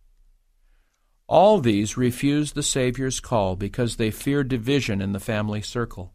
All 1.28 1.60
these 1.60 1.96
refuse 1.96 2.52
the 2.52 2.62
Saviour's 2.62 3.18
call 3.18 3.56
because 3.56 3.96
they 3.96 4.10
fear 4.10 4.44
division 4.44 5.02
in 5.02 5.12
the 5.12 5.20
family 5.20 5.60
circle. 5.60 6.14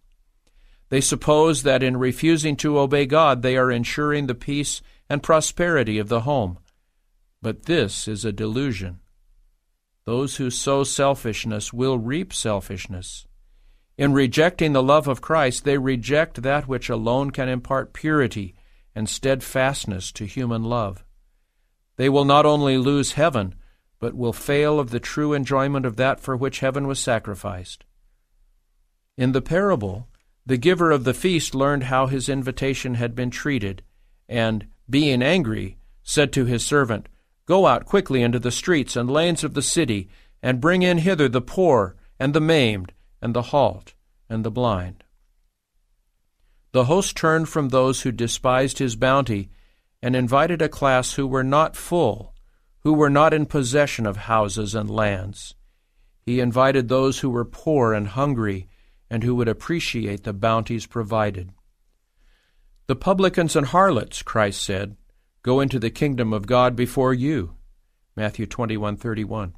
They 0.89 1.01
suppose 1.01 1.63
that 1.63 1.83
in 1.83 1.97
refusing 1.97 2.55
to 2.57 2.79
obey 2.79 3.05
God, 3.05 3.41
they 3.41 3.57
are 3.57 3.71
ensuring 3.71 4.27
the 4.27 4.35
peace 4.35 4.81
and 5.09 5.23
prosperity 5.23 5.97
of 5.97 6.09
the 6.09 6.21
home. 6.21 6.59
But 7.41 7.65
this 7.65 8.07
is 8.07 8.23
a 8.23 8.31
delusion. 8.31 8.99
Those 10.05 10.37
who 10.37 10.49
sow 10.49 10.83
selfishness 10.83 11.73
will 11.73 11.97
reap 11.97 12.33
selfishness. 12.33 13.27
In 13.97 14.13
rejecting 14.13 14.73
the 14.73 14.83
love 14.83 15.07
of 15.07 15.21
Christ, 15.21 15.63
they 15.63 15.77
reject 15.77 16.41
that 16.41 16.67
which 16.67 16.89
alone 16.89 17.31
can 17.31 17.49
impart 17.49 17.93
purity 17.93 18.55
and 18.95 19.07
steadfastness 19.07 20.11
to 20.13 20.25
human 20.25 20.63
love. 20.63 21.03
They 21.97 22.09
will 22.09 22.25
not 22.25 22.45
only 22.45 22.77
lose 22.77 23.13
heaven, 23.13 23.55
but 24.01 24.15
will 24.15 24.33
fail 24.33 24.79
of 24.79 24.89
the 24.89 24.99
true 24.99 25.31
enjoyment 25.31 25.85
of 25.85 25.95
that 25.95 26.19
for 26.19 26.35
which 26.35 26.59
heaven 26.59 26.87
was 26.87 26.99
sacrificed. 26.99 27.85
In 29.15 29.31
the 29.31 29.43
parable, 29.43 30.07
the 30.43 30.57
giver 30.57 30.89
of 30.89 31.03
the 31.03 31.13
feast 31.13 31.53
learned 31.53 31.83
how 31.83 32.07
his 32.07 32.27
invitation 32.27 32.95
had 32.95 33.13
been 33.13 33.29
treated, 33.29 33.83
and, 34.27 34.65
being 34.89 35.21
angry, 35.21 35.77
said 36.01 36.33
to 36.33 36.45
his 36.45 36.65
servant, 36.65 37.07
Go 37.45 37.67
out 37.67 37.85
quickly 37.85 38.23
into 38.23 38.39
the 38.39 38.51
streets 38.51 38.95
and 38.95 39.09
lanes 39.09 39.43
of 39.43 39.53
the 39.53 39.61
city, 39.61 40.09
and 40.41 40.59
bring 40.59 40.81
in 40.81 40.97
hither 40.97 41.29
the 41.29 41.39
poor, 41.39 41.95
and 42.19 42.33
the 42.33 42.41
maimed, 42.41 42.93
and 43.21 43.35
the 43.35 43.43
halt, 43.43 43.93
and 44.27 44.43
the 44.43 44.49
blind. 44.49 45.03
The 46.71 46.85
host 46.85 47.15
turned 47.15 47.49
from 47.49 47.69
those 47.69 48.01
who 48.01 48.11
despised 48.11 48.79
his 48.79 48.95
bounty, 48.95 49.51
and 50.01 50.15
invited 50.15 50.59
a 50.59 50.69
class 50.69 51.13
who 51.13 51.27
were 51.27 51.43
not 51.43 51.75
full, 51.75 52.30
who 52.83 52.93
were 52.93 53.09
not 53.09 53.33
in 53.33 53.45
possession 53.45 54.05
of 54.05 54.17
houses 54.17 54.75
and 54.75 54.89
lands. 54.89 55.55
He 56.23 56.39
invited 56.39 56.87
those 56.87 57.19
who 57.19 57.29
were 57.29 57.45
poor 57.45 57.93
and 57.93 58.07
hungry, 58.07 58.67
and 59.09 59.23
who 59.23 59.35
would 59.35 59.47
appreciate 59.47 60.23
the 60.23 60.33
bounties 60.33 60.85
provided. 60.85 61.51
The 62.87 62.95
publicans 62.95 63.55
and 63.55 63.67
harlots, 63.67 64.21
Christ 64.21 64.61
said, 64.61 64.97
go 65.43 65.59
into 65.59 65.79
the 65.79 65.89
kingdom 65.89 66.33
of 66.33 66.47
God 66.47 66.75
before 66.75 67.13
you. 67.13 67.55
Matthew 68.15 68.45
21:31. 68.45 69.53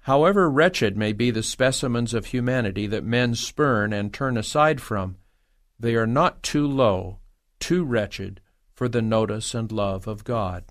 However 0.00 0.50
wretched 0.50 0.96
may 0.96 1.12
be 1.12 1.30
the 1.30 1.42
specimens 1.42 2.12
of 2.12 2.26
humanity 2.26 2.86
that 2.88 3.04
men 3.04 3.34
spurn 3.34 3.92
and 3.92 4.12
turn 4.12 4.36
aside 4.36 4.80
from, 4.80 5.16
they 5.80 5.94
are 5.94 6.06
not 6.06 6.42
too 6.42 6.66
low, 6.66 7.18
too 7.58 7.84
wretched 7.84 8.40
for 8.74 8.88
the 8.88 9.02
notice 9.02 9.54
and 9.54 9.72
love 9.72 10.06
of 10.06 10.24
God. 10.24 10.64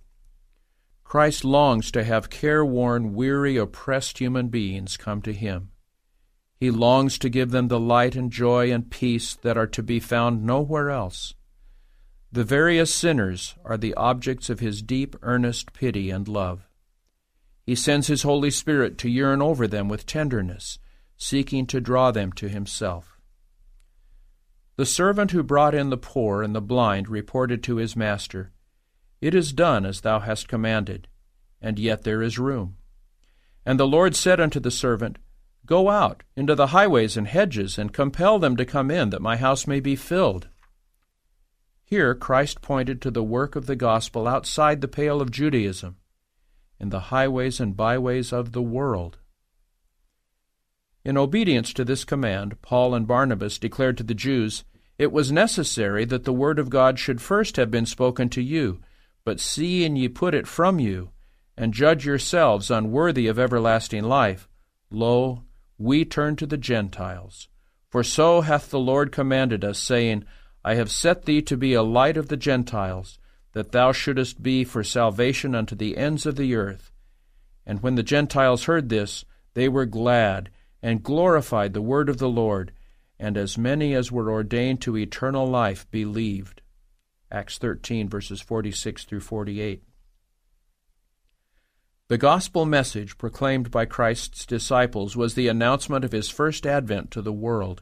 Christ 1.14 1.46
longs 1.46 1.92
to 1.92 2.04
have 2.04 2.32
careworn, 2.32 3.14
weary, 3.14 3.56
oppressed 3.56 4.18
human 4.18 4.48
beings 4.48 4.98
come 4.98 5.22
to 5.22 5.32
him. 5.32 5.70
He 6.60 6.72
longs 6.72 7.20
to 7.20 7.30
give 7.30 7.52
them 7.52 7.68
the 7.68 7.80
light 7.80 8.16
and 8.16 8.32
joy 8.32 8.72
and 8.72 8.90
peace 8.90 9.36
that 9.36 9.56
are 9.56 9.68
to 9.68 9.84
be 9.84 10.00
found 10.00 10.44
nowhere 10.44 10.90
else. 10.90 11.36
The 12.32 12.44
various 12.44 12.92
sinners 12.92 13.54
are 13.64 13.78
the 13.78 13.94
objects 13.94 14.50
of 14.50 14.60
his 14.60 14.82
deep, 14.82 15.16
earnest 15.22 15.72
pity 15.72 16.10
and 16.10 16.28
love. 16.28 16.68
He 17.64 17.76
sends 17.76 18.08
his 18.08 18.24
Holy 18.24 18.50
Spirit 18.50 18.98
to 18.98 19.08
yearn 19.08 19.40
over 19.40 19.68
them 19.68 19.90
with 19.90 20.08
tenderness, 20.08 20.80
seeking 21.16 21.68
to 21.68 21.80
draw 21.80 22.10
them 22.10 22.32
to 22.32 22.50
himself. 22.50 23.20
The 24.78 24.86
servant 24.88 25.30
who 25.30 25.44
brought 25.44 25.76
in 25.76 25.92
the 25.92 25.96
poor 25.96 26.42
and 26.42 26.56
the 26.56 26.60
blind 26.60 27.08
reported 27.08 27.62
to 27.66 27.76
his 27.76 27.96
master, 27.96 28.52
It 29.24 29.34
is 29.34 29.54
done 29.54 29.86
as 29.86 30.02
thou 30.02 30.20
hast 30.20 30.50
commanded, 30.50 31.08
and 31.62 31.80
yet 31.80 32.02
there 32.02 32.22
is 32.22 32.38
room. 32.38 32.76
And 33.66 33.80
the 33.80 33.88
Lord 33.88 34.18
said 34.18 34.42
unto 34.42 34.60
the 34.60 34.70
servant, 34.70 35.18
Go 35.66 35.90
out 35.90 36.24
into 36.36 36.56
the 36.56 36.76
highways 36.76 37.16
and 37.16 37.26
hedges, 37.26 37.78
and 37.78 37.94
compel 37.94 38.38
them 38.38 38.58
to 38.58 38.66
come 38.66 38.92
in, 38.92 39.12
that 39.12 39.22
my 39.22 39.38
house 39.38 39.66
may 39.66 39.80
be 39.80 39.96
filled. 39.96 40.50
Here 41.86 42.14
Christ 42.14 42.62
pointed 42.62 43.02
to 43.02 43.12
the 43.12 43.24
work 43.24 43.56
of 43.56 43.66
the 43.66 43.78
gospel 43.78 44.28
outside 44.28 44.82
the 44.82 44.90
pale 44.90 45.22
of 45.22 45.32
Judaism, 45.32 45.96
in 46.78 46.90
the 46.90 47.08
highways 47.08 47.62
and 47.62 47.78
byways 47.78 48.34
of 48.34 48.52
the 48.52 48.62
world. 48.62 49.20
In 51.06 51.18
obedience 51.18 51.72
to 51.76 51.86
this 51.86 52.04
command, 52.04 52.62
Paul 52.62 52.94
and 52.94 53.08
Barnabas 53.08 53.58
declared 53.58 53.98
to 54.00 54.04
the 54.04 54.14
Jews, 54.14 54.66
It 54.98 55.14
was 55.14 55.32
necessary 55.32 56.04
that 56.04 56.26
the 56.26 56.34
word 56.34 56.60
of 56.60 56.70
God 56.70 57.00
should 57.00 57.22
first 57.22 57.56
have 57.56 57.72
been 57.72 57.86
spoken 57.86 58.28
to 58.28 58.42
you, 58.42 58.82
but 59.26 59.40
see 59.40 59.86
and 59.86 59.98
ye 59.98 60.08
put 60.08 60.34
it 60.34 60.48
from 60.48 60.80
you, 60.80 61.12
and 61.58 61.74
judge 61.74 62.06
yourselves 62.06 62.72
unworthy 62.72 63.28
of 63.28 63.40
everlasting 63.40 64.04
life. 64.04 64.50
Lo, 64.90 65.44
we 65.78 66.06
turn 66.06 66.36
to 66.36 66.46
the 66.46 66.58
Gentiles. 66.58 67.48
For 67.90 68.04
so 68.04 68.42
hath 68.42 68.70
the 68.70 68.80
Lord 68.80 69.12
commanded 69.12 69.64
us, 69.64 69.78
saying, 69.78 70.26
I 70.66 70.76
have 70.76 70.90
set 70.90 71.26
thee 71.26 71.42
to 71.44 71.56
be 71.56 71.74
a 71.74 71.84
light 71.84 72.18
of 72.18 72.28
the 72.28 72.38
Gentiles, 72.38 73.20
that 73.52 73.72
thou 73.72 73.92
shouldest 73.92 74.42
be 74.42 74.64
for 74.64 74.84
salvation 74.84 75.54
unto 75.54 75.76
the 75.76 75.96
ends 75.96 76.26
of 76.26 76.36
the 76.36 76.56
earth. 76.56 76.92
And 77.66 77.84
when 77.84 77.96
the 77.96 78.02
Gentiles 78.04 78.64
heard 78.64 78.90
this, 78.90 79.26
they 79.54 79.70
were 79.70 79.86
glad, 79.86 80.50
and 80.82 81.04
glorified 81.04 81.74
the 81.74 81.82
word 81.82 82.10
of 82.10 82.18
the 82.18 82.30
Lord, 82.30 82.72
and 83.20 83.38
as 83.38 83.58
many 83.58 83.94
as 83.94 84.12
were 84.12 84.32
ordained 84.32 84.82
to 84.82 84.98
eternal 84.98 85.46
life 85.46 85.90
believed. 85.92 86.63
Acts 87.34 87.58
13, 87.58 88.08
verses 88.08 88.42
46 88.42 89.06
through 89.06 89.22
48. 89.22 89.82
The 92.08 92.18
gospel 92.20 92.68
message 92.68 93.18
proclaimed 93.18 93.72
by 93.72 93.86
Christ's 93.86 94.46
disciples 94.46 95.18
was 95.18 95.34
the 95.34 95.48
announcement 95.48 96.06
of 96.06 96.12
his 96.12 96.30
first 96.30 96.68
advent 96.68 97.10
to 97.10 97.24
the 97.24 97.34
world. 97.34 97.82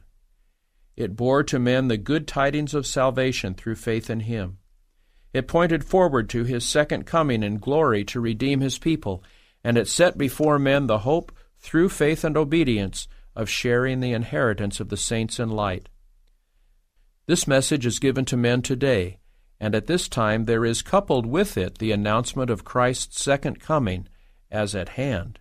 It 0.96 1.16
bore 1.16 1.42
to 1.44 1.58
men 1.58 1.88
the 1.88 1.98
good 1.98 2.26
tidings 2.26 2.72
of 2.72 2.86
salvation 2.86 3.52
through 3.52 3.74
faith 3.74 4.08
in 4.08 4.20
him. 4.20 4.56
It 5.34 5.48
pointed 5.48 5.84
forward 5.84 6.30
to 6.30 6.44
his 6.44 6.64
second 6.64 7.04
coming 7.04 7.42
in 7.42 7.58
glory 7.58 8.04
to 8.06 8.20
redeem 8.20 8.60
his 8.60 8.78
people, 8.78 9.22
and 9.62 9.76
it 9.76 9.86
set 9.86 10.16
before 10.16 10.58
men 10.58 10.86
the 10.86 11.00
hope, 11.00 11.30
through 11.58 11.90
faith 11.90 12.24
and 12.24 12.38
obedience, 12.38 13.06
of 13.36 13.50
sharing 13.50 14.00
the 14.00 14.14
inheritance 14.14 14.80
of 14.80 14.88
the 14.88 14.96
saints 14.96 15.38
in 15.38 15.50
light. 15.50 15.90
This 17.26 17.46
message 17.46 17.84
is 17.84 17.98
given 17.98 18.24
to 18.26 18.36
men 18.38 18.62
today, 18.62 19.18
and 19.62 19.76
at 19.76 19.86
this 19.86 20.08
time 20.08 20.46
there 20.46 20.64
is 20.64 20.82
coupled 20.82 21.24
with 21.24 21.56
it 21.56 21.78
the 21.78 21.92
announcement 21.92 22.50
of 22.50 22.64
Christ's 22.64 23.22
second 23.22 23.60
coming 23.60 24.08
as 24.50 24.74
at 24.74 24.90
hand. 24.90 25.38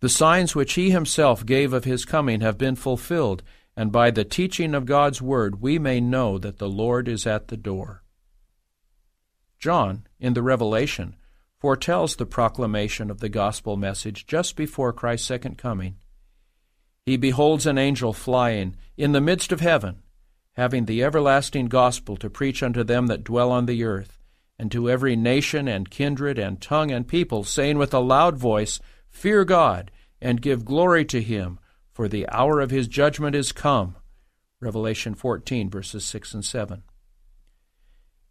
The 0.00 0.08
signs 0.08 0.56
which 0.56 0.72
he 0.74 0.90
himself 0.90 1.46
gave 1.46 1.72
of 1.72 1.84
his 1.84 2.04
coming 2.04 2.40
have 2.40 2.58
been 2.58 2.74
fulfilled, 2.74 3.44
and 3.76 3.92
by 3.92 4.10
the 4.10 4.24
teaching 4.24 4.74
of 4.74 4.86
God's 4.86 5.22
word 5.22 5.62
we 5.62 5.78
may 5.78 6.00
know 6.00 6.36
that 6.36 6.58
the 6.58 6.68
Lord 6.68 7.06
is 7.06 7.28
at 7.28 7.46
the 7.46 7.56
door. 7.56 8.02
John, 9.60 10.08
in 10.18 10.34
the 10.34 10.42
Revelation, 10.42 11.14
foretells 11.60 12.16
the 12.16 12.26
proclamation 12.26 13.08
of 13.08 13.20
the 13.20 13.28
gospel 13.28 13.76
message 13.76 14.26
just 14.26 14.56
before 14.56 14.92
Christ's 14.92 15.28
second 15.28 15.58
coming. 15.58 15.94
He 17.04 17.16
beholds 17.16 17.66
an 17.66 17.78
angel 17.78 18.12
flying 18.12 18.74
in 18.96 19.12
the 19.12 19.20
midst 19.20 19.52
of 19.52 19.60
heaven, 19.60 20.02
having 20.56 20.86
the 20.86 21.02
everlasting 21.02 21.66
gospel 21.66 22.16
to 22.16 22.30
preach 22.30 22.62
unto 22.62 22.82
them 22.82 23.06
that 23.08 23.24
dwell 23.24 23.52
on 23.52 23.66
the 23.66 23.84
earth, 23.84 24.18
and 24.58 24.72
to 24.72 24.88
every 24.88 25.14
nation 25.14 25.68
and 25.68 25.90
kindred 25.90 26.38
and 26.38 26.60
tongue 26.62 26.90
and 26.90 27.06
people, 27.06 27.44
saying 27.44 27.76
with 27.76 27.92
a 27.92 27.98
loud 27.98 28.38
voice, 28.38 28.80
Fear 29.10 29.44
God, 29.44 29.90
and 30.20 30.40
give 30.40 30.64
glory 30.64 31.04
to 31.04 31.20
him, 31.20 31.58
for 31.92 32.08
the 32.08 32.28
hour 32.30 32.60
of 32.60 32.70
his 32.70 32.88
judgment 32.88 33.36
is 33.36 33.52
come. 33.52 33.96
Revelation 34.60 35.14
14, 35.14 35.68
verses 35.68 36.04
6 36.04 36.34
and 36.34 36.44
7. 36.44 36.82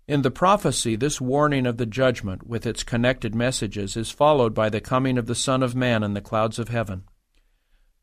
In 0.08 0.24
the 0.24 0.32
prophecy, 0.32 0.96
this 0.96 1.22
warning 1.22 1.66
of 1.66 1.78
the 1.78 1.86
judgment 1.86 2.46
with 2.46 2.66
its 2.66 2.84
connected 2.84 3.34
messages 3.34 3.96
is 3.96 4.12
followed 4.12 4.54
by 4.54 4.70
the 4.70 4.82
coming 4.82 5.18
of 5.18 5.28
the 5.28 5.36
Son 5.36 5.62
of 5.62 5.76
Man 5.76 6.04
in 6.04 6.14
the 6.14 6.22
clouds 6.22 6.58
of 6.58 6.70
heaven. 6.70 7.04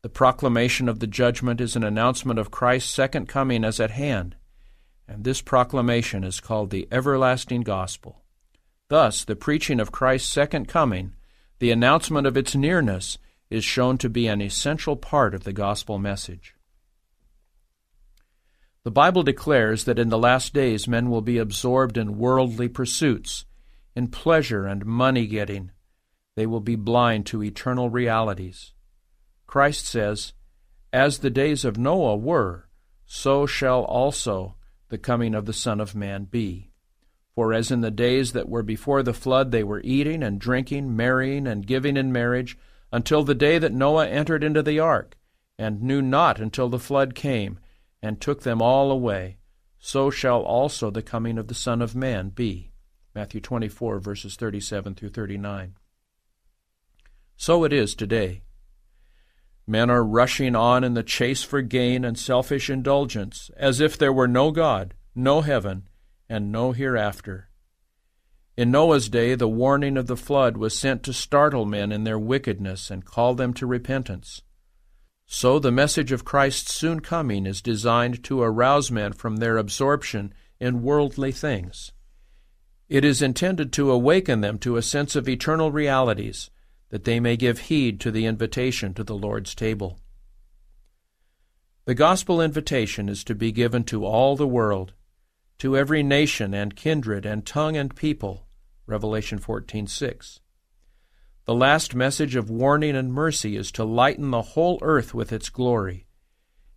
The 0.03 0.09
proclamation 0.09 0.89
of 0.89 0.99
the 0.99 1.07
judgment 1.07 1.61
is 1.61 1.77
an 1.77 1.83
announcement 1.85 2.37
of 2.37 2.51
Christ's 2.51 2.93
second 2.93 3.29
coming 3.29 3.63
as 3.63 3.79
at 3.79 3.91
hand, 3.91 4.35
and 5.07 5.23
this 5.23 5.41
proclamation 5.41 6.25
is 6.25 6.41
called 6.41 6.71
the 6.71 6.89
everlasting 6.91 7.61
gospel. 7.61 8.21
Thus, 8.89 9.23
the 9.23 9.37
preaching 9.37 9.79
of 9.79 9.93
Christ's 9.93 10.27
second 10.27 10.67
coming, 10.67 11.15
the 11.59 11.71
announcement 11.71 12.27
of 12.27 12.35
its 12.35 12.53
nearness, 12.53 13.17
is 13.49 13.63
shown 13.63 13.97
to 13.99 14.09
be 14.09 14.27
an 14.27 14.41
essential 14.41 14.97
part 14.97 15.33
of 15.33 15.45
the 15.45 15.53
gospel 15.53 15.97
message. 15.97 16.53
The 18.83 18.91
Bible 18.91 19.23
declares 19.23 19.85
that 19.85 19.99
in 19.99 20.09
the 20.09 20.19
last 20.19 20.53
days 20.53 20.85
men 20.85 21.09
will 21.09 21.21
be 21.21 21.37
absorbed 21.37 21.97
in 21.97 22.17
worldly 22.17 22.67
pursuits, 22.67 23.45
in 23.95 24.09
pleasure 24.09 24.65
and 24.65 24.85
money 24.85 25.27
getting. 25.27 25.71
They 26.35 26.45
will 26.45 26.59
be 26.59 26.75
blind 26.75 27.25
to 27.27 27.41
eternal 27.41 27.89
realities. 27.89 28.73
Christ 29.53 29.85
says, 29.85 30.33
As 30.91 31.19
the 31.19 31.29
days 31.29 31.63
of 31.63 31.77
Noah 31.77 32.17
were, 32.17 32.69
so 33.05 33.45
shall 33.45 33.83
also 33.83 34.55
the 34.89 34.97
coming 34.97 35.35
of 35.35 35.45
the 35.45 35.53
Son 35.53 35.79
of 35.79 35.93
Man 35.93 36.23
be. 36.23 36.71
For 37.35 37.53
as 37.53 37.69
in 37.69 37.81
the 37.81 37.91
days 37.91 38.33
that 38.33 38.49
were 38.49 38.63
before 38.63 39.03
the 39.03 39.13
flood 39.13 39.51
they 39.51 39.63
were 39.63 39.81
eating 39.83 40.23
and 40.23 40.41
drinking, 40.41 40.95
marrying 40.95 41.45
and 41.45 41.67
giving 41.67 41.97
in 41.97 42.11
marriage, 42.11 42.57
until 42.91 43.21
the 43.21 43.35
day 43.35 43.59
that 43.59 43.71
Noah 43.71 44.07
entered 44.07 44.43
into 44.43 44.63
the 44.63 44.79
ark, 44.79 45.17
and 45.59 45.83
knew 45.83 46.01
not 46.01 46.39
until 46.39 46.67
the 46.67 46.79
flood 46.79 47.13
came, 47.13 47.59
and 48.01 48.19
took 48.19 48.41
them 48.41 48.59
all 48.59 48.89
away, 48.89 49.37
so 49.77 50.09
shall 50.09 50.41
also 50.41 50.89
the 50.89 51.03
coming 51.03 51.37
of 51.37 51.47
the 51.47 51.53
Son 51.53 51.79
of 51.79 51.95
Man 51.95 52.29
be. 52.29 52.71
Matthew 53.13 53.39
24, 53.39 53.99
verses 53.99 54.35
37 54.35 54.95
through 54.95 55.09
39. 55.09 55.75
So 57.37 57.63
it 57.63 57.71
is 57.71 57.93
today. 57.93 58.41
Men 59.65 59.89
are 59.89 60.03
rushing 60.03 60.55
on 60.55 60.83
in 60.83 60.93
the 60.93 61.03
chase 61.03 61.43
for 61.43 61.61
gain 61.61 62.03
and 62.03 62.17
selfish 62.17 62.69
indulgence, 62.69 63.49
as 63.55 63.79
if 63.79 63.97
there 63.97 64.13
were 64.13 64.27
no 64.27 64.51
God, 64.51 64.93
no 65.15 65.41
heaven, 65.41 65.87
and 66.27 66.51
no 66.51 66.71
hereafter. 66.71 67.49
In 68.55 68.69
Noah's 68.69 69.09
day, 69.09 69.35
the 69.35 69.47
warning 69.47 69.97
of 69.97 70.07
the 70.07 70.17
flood 70.17 70.57
was 70.57 70.77
sent 70.77 71.01
to 71.03 71.13
startle 71.13 71.65
men 71.65 71.91
in 71.91 72.03
their 72.03 72.19
wickedness 72.19 72.91
and 72.91 73.05
call 73.05 73.33
them 73.33 73.53
to 73.55 73.65
repentance. 73.65 74.41
So 75.25 75.57
the 75.57 75.71
message 75.71 76.11
of 76.11 76.25
Christ's 76.25 76.73
soon 76.73 76.99
coming 76.99 77.45
is 77.45 77.61
designed 77.61 78.23
to 78.25 78.41
arouse 78.41 78.91
men 78.91 79.13
from 79.13 79.37
their 79.37 79.57
absorption 79.57 80.33
in 80.59 80.83
worldly 80.83 81.31
things. 81.31 81.91
It 82.89 83.03
is 83.03 83.21
intended 83.21 83.73
to 83.73 83.89
awaken 83.89 84.41
them 84.41 84.59
to 84.59 84.77
a 84.77 84.83
sense 84.83 85.15
of 85.15 85.27
eternal 85.27 85.71
realities, 85.71 86.51
that 86.93 87.05
they 87.05 87.19
may 87.19 87.35
give 87.35 87.57
heed 87.57 87.99
to 87.99 88.11
the 88.11 88.27
invitation 88.27 88.93
to 88.93 89.03
the 89.03 89.15
Lord's 89.15 89.55
table. 89.55 89.97
The 91.85 91.95
gospel 91.95 92.39
invitation 92.39 93.09
is 93.09 93.23
to 93.23 93.33
be 93.33 93.51
given 93.51 93.83
to 93.85 94.05
all 94.05 94.35
the 94.35 94.45
world, 94.45 94.93
to 95.57 95.75
every 95.75 96.03
nation 96.03 96.53
and 96.53 96.75
kindred 96.75 97.25
and 97.25 97.47
tongue 97.47 97.75
and 97.75 97.95
people. 97.95 98.45
Revelation 98.85 99.39
14:6. 99.39 100.39
The 101.45 101.55
last 101.55 101.95
message 101.95 102.35
of 102.35 102.51
warning 102.51 102.95
and 102.95 103.11
mercy 103.11 103.57
is 103.57 103.71
to 103.71 103.83
lighten 103.83 104.29
the 104.29 104.53
whole 104.53 104.77
earth 104.83 105.15
with 105.15 105.33
its 105.33 105.49
glory. 105.49 106.05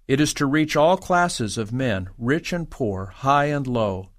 It 0.08 0.18
is 0.18 0.32
to 0.32 0.46
reach 0.46 0.76
all 0.76 0.96
classes 0.96 1.58
of 1.58 1.74
men, 1.74 2.08
rich 2.16 2.54
and 2.54 2.70
poor, 2.70 3.12
high 3.16 3.50
and 3.50 3.66
low. 3.66 4.12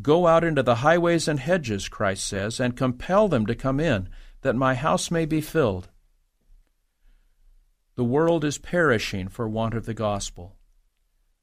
Go 0.00 0.28
out 0.28 0.44
into 0.44 0.62
the 0.62 0.76
highways 0.76 1.26
and 1.26 1.40
hedges, 1.40 1.88
Christ 1.88 2.24
says, 2.24 2.60
and 2.60 2.76
compel 2.76 3.26
them 3.26 3.44
to 3.46 3.56
come 3.56 3.80
in, 3.80 4.08
that 4.46 4.54
my 4.54 4.76
house 4.76 5.10
may 5.10 5.26
be 5.26 5.40
filled. 5.40 5.88
The 7.96 8.04
world 8.04 8.44
is 8.44 8.58
perishing 8.58 9.26
for 9.26 9.48
want 9.48 9.74
of 9.74 9.86
the 9.86 9.92
gospel. 9.92 10.54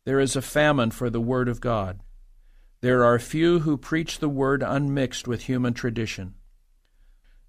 There 0.05 0.21
is 0.21 0.37
a 0.37 0.41
famine 0.41 0.89
for 0.89 1.09
the 1.09 1.19
word 1.19 1.49
of 1.49 1.59
God. 1.59 1.99
There 2.79 3.03
are 3.03 3.19
few 3.19 3.59
who 3.59 3.75
preach 3.75 4.19
the 4.19 4.29
word 4.29 4.63
unmixed 4.63 5.27
with 5.27 5.43
human 5.43 5.73
tradition. 5.73 6.35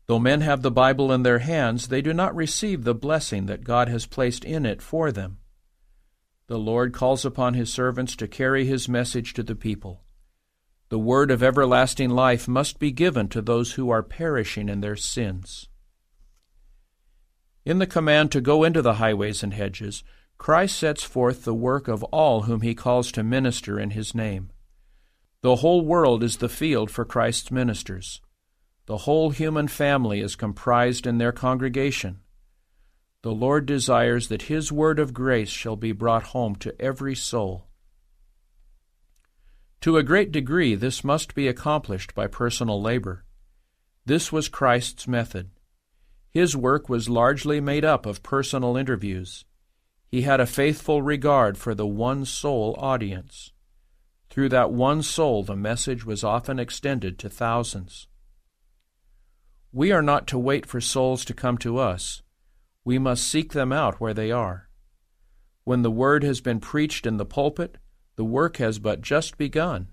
Though 0.07 0.19
men 0.19 0.41
have 0.41 0.63
the 0.63 0.73
Bible 0.73 1.13
in 1.13 1.23
their 1.23 1.39
hands, 1.39 1.87
they 1.87 2.03
do 2.03 2.13
not 2.13 2.35
receive 2.35 2.83
the 2.83 2.93
blessing 2.93 3.47
that 3.47 3.63
God 3.63 3.89
has 3.89 4.07
placed 4.07 4.45
in 4.45 4.67
it 4.67 4.83
for 4.83 5.13
them. 5.13 5.39
The 6.49 6.59
Lord 6.59 6.93
calls 6.93 7.25
upon 7.25 7.55
His 7.55 7.73
servants 7.73 8.17
to 8.17 8.27
carry 8.27 8.67
His 8.67 8.89
message 8.89 9.35
to 9.35 9.45
the 9.45 9.55
people. 9.55 10.04
The 10.95 10.99
word 11.01 11.33
of 11.33 11.43
everlasting 11.43 12.11
life 12.11 12.47
must 12.47 12.79
be 12.79 12.93
given 12.93 13.27
to 13.31 13.43
those 13.43 13.73
who 13.73 13.91
are 13.91 14.01
perishing 14.01 14.69
in 14.69 14.81
their 14.81 14.95
sins. 14.95 15.69
In 17.65 17.81
the 17.81 17.87
command 17.89 18.31
to 18.31 18.41
go 18.41 18.63
into 18.63 18.81
the 18.81 18.95
highways 18.95 19.43
and 19.43 19.53
hedges, 19.53 20.05
Christ 20.39 20.77
sets 20.77 21.03
forth 21.03 21.43
the 21.43 21.53
work 21.53 21.89
of 21.89 22.05
all 22.05 22.43
whom 22.43 22.61
He 22.61 22.77
calls 22.77 23.11
to 23.11 23.25
minister 23.25 23.77
in 23.77 23.91
His 23.91 24.15
name. 24.15 24.53
The 25.41 25.57
whole 25.57 25.85
world 25.85 26.23
is 26.23 26.37
the 26.37 26.49
field 26.49 26.93
for 26.93 27.05
Christ's 27.05 27.51
ministers. 27.51 28.21
The 28.87 28.99
whole 28.99 29.31
human 29.31 29.67
family 29.67 30.21
is 30.21 30.37
comprised 30.37 31.09
in 31.09 31.19
their 31.19 31.33
congregation. 31.33 32.21
The 33.23 33.33
Lord 33.33 33.67
desires 33.67 34.29
that 34.29 34.43
His 34.43 34.71
word 34.71 35.01
of 35.01 35.13
grace 35.13 35.51
shall 35.51 35.75
be 35.75 35.91
brought 35.91 36.27
home 36.27 36.55
to 36.61 36.81
every 36.81 37.17
soul. 37.17 37.67
To 39.85 39.99
a 39.99 40.03
great 40.03 40.33
degree, 40.33 40.75
this 40.75 41.05
must 41.05 41.35
be 41.35 41.47
accomplished 41.47 42.15
by 42.15 42.27
personal 42.27 42.81
labor. 42.81 43.27
This 44.07 44.33
was 44.33 44.49
Christ's 44.49 45.07
method. 45.07 45.51
His 46.31 46.57
work 46.57 46.89
was 46.89 47.11
largely 47.11 47.61
made 47.61 47.85
up 47.85 48.07
of 48.07 48.23
personal 48.23 48.79
interviews. 48.79 49.45
He 50.09 50.23
had 50.23 50.41
a 50.41 50.47
faithful 50.47 51.03
regard 51.03 51.59
for 51.59 51.75
the 51.75 51.87
one 51.87 52.25
soul 52.25 52.75
audience. 52.79 53.53
Through 54.31 54.49
that 54.49 54.73
one 54.73 55.03
soul, 55.03 55.43
the 55.43 55.55
message 55.55 56.07
was 56.07 56.25
often 56.25 56.59
extended 56.59 57.19
to 57.19 57.29
thousands. 57.29 58.09
We 59.71 59.93
are 59.93 60.01
not 60.01 60.27
to 60.29 60.39
wait 60.39 60.65
for 60.65 60.81
souls 60.81 61.27
to 61.27 61.35
come 61.35 61.59
to 61.59 61.77
us. 61.77 62.23
We 62.87 62.99
must 62.99 63.29
seek 63.29 63.53
them 63.53 63.71
out 63.71 64.01
where 64.01 64.15
they 64.15 64.31
are. 64.31 64.71
When 65.65 65.83
the 65.83 65.91
word 65.91 66.23
has 66.23 66.41
been 66.41 66.59
preached 66.59 67.05
in 67.05 67.19
the 67.19 67.27
pulpit, 67.27 67.77
the 68.17 68.25
work 68.25 68.59
has 68.59 68.79
but 68.79 69.01
just 69.01 69.37
begun. 69.39 69.89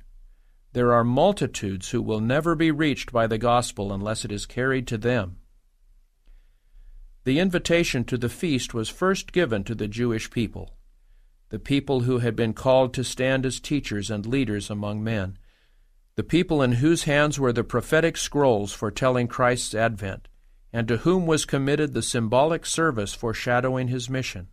There 0.73 0.93
are 0.93 1.03
multitudes 1.03 1.89
who 1.89 2.01
will 2.01 2.21
never 2.21 2.55
be 2.55 2.71
reached 2.71 3.11
by 3.11 3.27
the 3.27 3.37
gospel 3.37 3.91
unless 3.91 4.23
it 4.23 4.31
is 4.31 4.45
carried 4.45 4.87
to 4.87 4.97
them. 4.97 5.37
The 7.23 7.39
invitation 7.39 8.03
to 8.05 8.17
the 8.17 8.29
feast 8.29 8.73
was 8.73 8.89
first 8.89 9.31
given 9.31 9.63
to 9.65 9.75
the 9.75 9.87
Jewish 9.87 10.31
people, 10.31 10.75
the 11.49 11.59
people 11.59 12.01
who 12.01 12.19
had 12.19 12.35
been 12.35 12.53
called 12.53 12.93
to 12.95 13.03
stand 13.03 13.45
as 13.45 13.59
teachers 13.59 14.09
and 14.09 14.25
leaders 14.25 14.69
among 14.69 15.03
men 15.03 15.37
the 16.15 16.23
people 16.23 16.61
in 16.61 16.73
whose 16.73 17.05
hands 17.05 17.39
were 17.39 17.53
the 17.53 17.63
prophetic 17.63 18.17
scrolls 18.17 18.73
foretelling 18.73 19.27
Christ's 19.27 19.73
advent, 19.73 20.27
and 20.73 20.87
to 20.87 20.97
whom 20.97 21.25
was 21.25 21.45
committed 21.45 21.93
the 21.93 22.01
symbolic 22.01 22.65
service 22.65 23.13
foreshadowing 23.13 23.87
his 23.87 24.09
mission. 24.09 24.47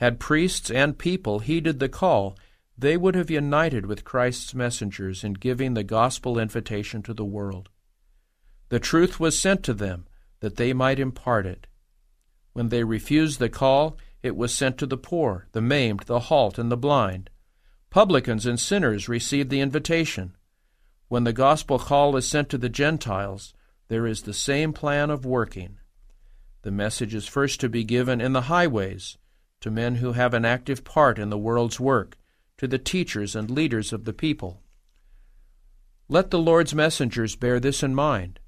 Had 0.00 0.18
priests 0.18 0.70
and 0.70 0.96
people 0.96 1.40
heeded 1.40 1.78
the 1.78 1.88
call, 1.90 2.34
they 2.76 2.96
would 2.96 3.14
have 3.14 3.30
united 3.30 3.84
with 3.84 4.02
Christ's 4.02 4.54
messengers 4.54 5.22
in 5.22 5.34
giving 5.34 5.74
the 5.74 5.84
gospel 5.84 6.38
invitation 6.38 7.02
to 7.02 7.12
the 7.12 7.22
world. 7.22 7.68
The 8.70 8.80
truth 8.80 9.20
was 9.20 9.38
sent 9.38 9.62
to 9.64 9.74
them 9.74 10.06
that 10.40 10.56
they 10.56 10.72
might 10.72 10.98
impart 10.98 11.44
it. 11.44 11.66
When 12.54 12.70
they 12.70 12.82
refused 12.82 13.40
the 13.40 13.50
call, 13.50 13.98
it 14.22 14.36
was 14.36 14.54
sent 14.54 14.78
to 14.78 14.86
the 14.86 14.96
poor, 14.96 15.48
the 15.52 15.60
maimed, 15.60 16.04
the 16.06 16.20
halt, 16.20 16.58
and 16.58 16.72
the 16.72 16.78
blind. 16.78 17.28
Publicans 17.90 18.46
and 18.46 18.58
sinners 18.58 19.06
received 19.06 19.50
the 19.50 19.60
invitation. 19.60 20.34
When 21.08 21.24
the 21.24 21.34
gospel 21.34 21.78
call 21.78 22.16
is 22.16 22.26
sent 22.26 22.48
to 22.48 22.56
the 22.58 22.70
Gentiles, 22.70 23.52
there 23.88 24.06
is 24.06 24.22
the 24.22 24.32
same 24.32 24.72
plan 24.72 25.10
of 25.10 25.26
working. 25.26 25.76
The 26.62 26.70
message 26.70 27.14
is 27.14 27.26
first 27.26 27.60
to 27.60 27.68
be 27.68 27.84
given 27.84 28.22
in 28.22 28.32
the 28.32 28.48
highways, 28.48 29.18
to 29.60 29.70
men 29.70 29.96
who 29.96 30.12
have 30.12 30.34
an 30.34 30.44
active 30.44 30.84
part 30.84 31.18
in 31.18 31.30
the 31.30 31.38
world's 31.38 31.78
work, 31.78 32.16
to 32.58 32.66
the 32.66 32.78
teachers 32.78 33.36
and 33.36 33.50
leaders 33.50 33.92
of 33.92 34.04
the 34.04 34.12
people. 34.12 34.62
Let 36.08 36.30
the 36.30 36.38
Lord's 36.38 36.74
messengers 36.74 37.36
bear 37.36 37.60
this 37.60 37.82
in 37.82 37.94
mind. 37.94 38.40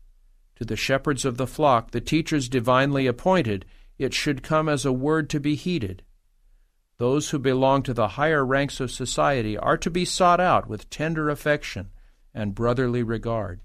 To 0.56 0.64
the 0.64 0.76
shepherds 0.76 1.24
of 1.24 1.36
the 1.36 1.46
flock, 1.46 1.90
the 1.90 2.00
teachers 2.00 2.48
divinely 2.48 3.06
appointed, 3.06 3.64
it 3.98 4.14
should 4.14 4.42
come 4.42 4.68
as 4.68 4.84
a 4.84 4.92
word 4.92 5.30
to 5.30 5.40
be 5.40 5.54
heeded. 5.54 6.02
Those 6.98 7.30
who 7.30 7.38
belong 7.38 7.82
to 7.84 7.94
the 7.94 8.08
higher 8.08 8.44
ranks 8.44 8.80
of 8.80 8.90
society 8.90 9.56
are 9.56 9.76
to 9.78 9.90
be 9.90 10.04
sought 10.04 10.40
out 10.40 10.68
with 10.68 10.90
tender 10.90 11.30
affection 11.30 11.90
and 12.34 12.54
brotherly 12.54 13.02
regard. 13.02 13.60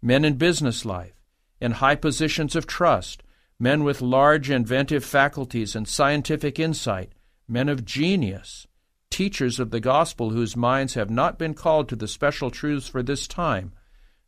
Men 0.00 0.24
in 0.24 0.34
business 0.34 0.84
life, 0.84 1.20
in 1.60 1.72
high 1.72 1.96
positions 1.96 2.56
of 2.56 2.66
trust, 2.66 3.22
men 3.62 3.84
with 3.84 4.02
large 4.02 4.50
inventive 4.50 5.04
faculties 5.04 5.76
and 5.76 5.86
scientific 5.86 6.58
insight, 6.58 7.12
men 7.46 7.68
of 7.68 7.84
genius, 7.84 8.66
teachers 9.08 9.60
of 9.60 9.70
the 9.70 9.78
gospel 9.78 10.30
whose 10.30 10.56
minds 10.56 10.94
have 10.94 11.08
not 11.08 11.38
been 11.38 11.54
called 11.54 11.88
to 11.88 11.94
the 11.94 12.08
special 12.08 12.50
truths 12.50 12.88
for 12.88 13.04
this 13.04 13.28
time, 13.28 13.72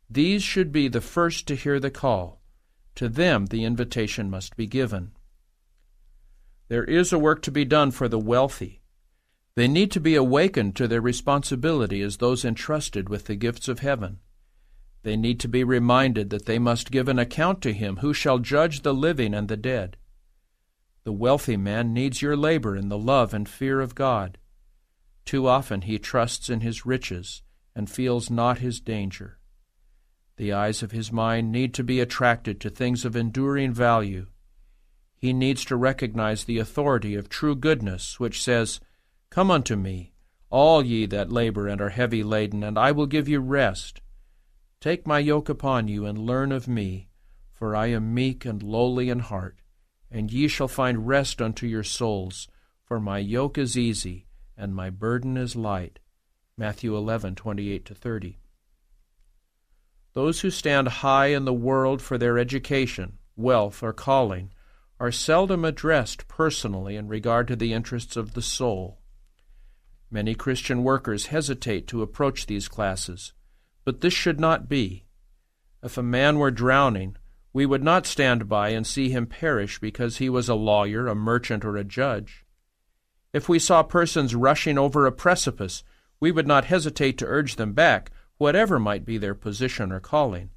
these 0.09 0.41
should 0.41 0.71
be 0.71 0.87
the 0.87 1.01
first 1.01 1.47
to 1.47 1.55
hear 1.55 1.81
the 1.81 1.91
call. 1.91 2.41
To 2.95 3.09
them 3.09 3.47
the 3.47 3.65
invitation 3.65 4.29
must 4.29 4.55
be 4.55 4.67
given. 4.67 5.11
There 6.69 6.85
is 6.85 7.11
a 7.11 7.19
work 7.19 7.41
to 7.41 7.51
be 7.51 7.65
done 7.65 7.91
for 7.91 8.07
the 8.07 8.17
wealthy. 8.17 8.83
They 9.55 9.67
need 9.67 9.91
to 9.91 9.99
be 9.99 10.15
awakened 10.15 10.77
to 10.77 10.87
their 10.87 11.01
responsibility 11.01 12.01
as 12.01 12.17
those 12.17 12.45
entrusted 12.45 13.09
with 13.09 13.25
the 13.25 13.35
gifts 13.35 13.67
of 13.67 13.79
heaven. 13.79 14.19
They 15.05 15.15
need 15.15 15.39
to 15.41 15.47
be 15.47 15.63
reminded 15.63 16.31
that 16.31 16.47
they 16.47 16.57
must 16.57 16.89
give 16.89 17.07
an 17.07 17.19
account 17.19 17.61
to 17.61 17.73
him 17.73 17.97
who 17.97 18.11
shall 18.11 18.39
judge 18.39 18.81
the 18.81 18.91
living 18.91 19.35
and 19.35 19.47
the 19.47 19.55
dead. 19.55 19.97
The 21.03 21.13
wealthy 21.13 21.57
man 21.57 21.93
needs 21.93 22.23
your 22.23 22.35
labor 22.35 22.75
in 22.75 22.89
the 22.89 22.97
love 22.97 23.31
and 23.31 23.47
fear 23.47 23.81
of 23.81 23.93
God. 23.93 24.39
Too 25.23 25.47
often 25.47 25.81
he 25.81 25.99
trusts 25.99 26.49
in 26.49 26.61
his 26.61 26.87
riches 26.87 27.43
and 27.75 27.87
feels 27.87 28.31
not 28.31 28.57
his 28.57 28.79
danger. 28.79 29.37
The 30.37 30.53
eyes 30.53 30.81
of 30.81 30.89
his 30.89 31.11
mind 31.11 31.51
need 31.51 31.75
to 31.75 31.83
be 31.83 31.99
attracted 31.99 32.59
to 32.61 32.71
things 32.71 33.05
of 33.05 33.15
enduring 33.15 33.73
value. 33.73 34.25
He 35.15 35.33
needs 35.33 35.63
to 35.65 35.75
recognize 35.75 36.45
the 36.45 36.57
authority 36.57 37.13
of 37.13 37.29
true 37.29 37.55
goodness, 37.55 38.19
which 38.19 38.41
says, 38.41 38.79
Come 39.29 39.51
unto 39.51 39.75
me, 39.75 40.13
all 40.49 40.83
ye 40.83 41.05
that 41.05 41.31
labor 41.31 41.67
and 41.67 41.79
are 41.79 41.89
heavy 41.89 42.23
laden, 42.23 42.63
and 42.63 42.75
I 42.79 42.91
will 42.91 43.05
give 43.05 43.29
you 43.29 43.39
rest. 43.39 44.01
Take 44.85 45.07
my 45.07 45.17
yoke 45.17 45.49
upon 45.49 45.87
you, 45.87 46.05
and 46.05 46.15
learn 46.15 46.51
of 46.51 46.67
me, 46.67 47.09
for 47.51 47.75
I 47.75 47.87
am 47.87 48.13
meek 48.13 48.45
and 48.45 48.61
lowly 48.61 49.09
in 49.09 49.17
heart, 49.17 49.57
and 50.11 50.31
ye 50.31 50.47
shall 50.47 50.67
find 50.67 51.07
rest 51.07 51.41
unto 51.41 51.65
your 51.65 51.81
souls, 51.81 52.47
for 52.83 52.99
my 52.99 53.17
yoke 53.17 53.57
is 53.57 53.75
easy, 53.75 54.27
and 54.55 54.75
my 54.75 54.91
burden 54.91 55.37
is 55.37 55.55
light. 55.55 55.97
Matthew 56.55 56.95
11, 56.95 57.33
28 57.33 57.97
30. 57.97 58.37
Those 60.13 60.41
who 60.41 60.51
stand 60.51 60.87
high 60.87 61.29
in 61.29 61.45
the 61.45 61.51
world 61.51 61.99
for 61.99 62.19
their 62.19 62.37
education, 62.37 63.17
wealth, 63.35 63.81
or 63.81 63.91
calling 63.91 64.53
are 64.99 65.11
seldom 65.11 65.65
addressed 65.65 66.27
personally 66.27 66.95
in 66.95 67.07
regard 67.07 67.47
to 67.47 67.55
the 67.55 67.73
interests 67.73 68.15
of 68.15 68.35
the 68.35 68.43
soul. 68.43 68.99
Many 70.11 70.35
Christian 70.35 70.83
workers 70.83 71.25
hesitate 71.25 71.87
to 71.87 72.03
approach 72.03 72.45
these 72.45 72.67
classes, 72.67 73.33
but 73.85 74.01
this 74.01 74.13
should 74.13 74.39
not 74.39 74.67
be. 74.67 75.05
If 75.81 75.97
a 75.97 76.03
man 76.03 76.39
were 76.39 76.51
drowning, 76.51 77.15
we 77.53 77.65
would 77.65 77.83
not 77.83 78.05
stand 78.05 78.49
by 78.49 78.69
and 78.69 78.85
see 78.85 79.09
him 79.09 79.27
perish 79.27 79.79
because 79.79 80.17
he 80.17 80.27
was 80.27 80.49
a 80.49 80.55
lawyer, 80.55 81.07
a 81.07 81.15
merchant, 81.15 81.63
or 81.63 81.77
a 81.77 81.85
judge. 81.85 82.43
If 83.31 83.47
we 83.47 83.59
saw 83.59 83.83
persons 83.83 84.35
rushing 84.35 84.77
over 84.77 85.05
a 85.05 85.11
precipice, 85.11 85.83
we 86.19 86.31
would 86.31 86.47
not 86.47 86.65
hesitate 86.65 87.17
to 87.19 87.27
urge 87.27 87.55
them 87.55 87.73
back, 87.73 88.11
whatever 88.37 88.79
might 88.79 89.05
be 89.05 89.17
their 89.17 89.35
position 89.35 89.91
or 89.91 89.99
calling. 89.99 90.49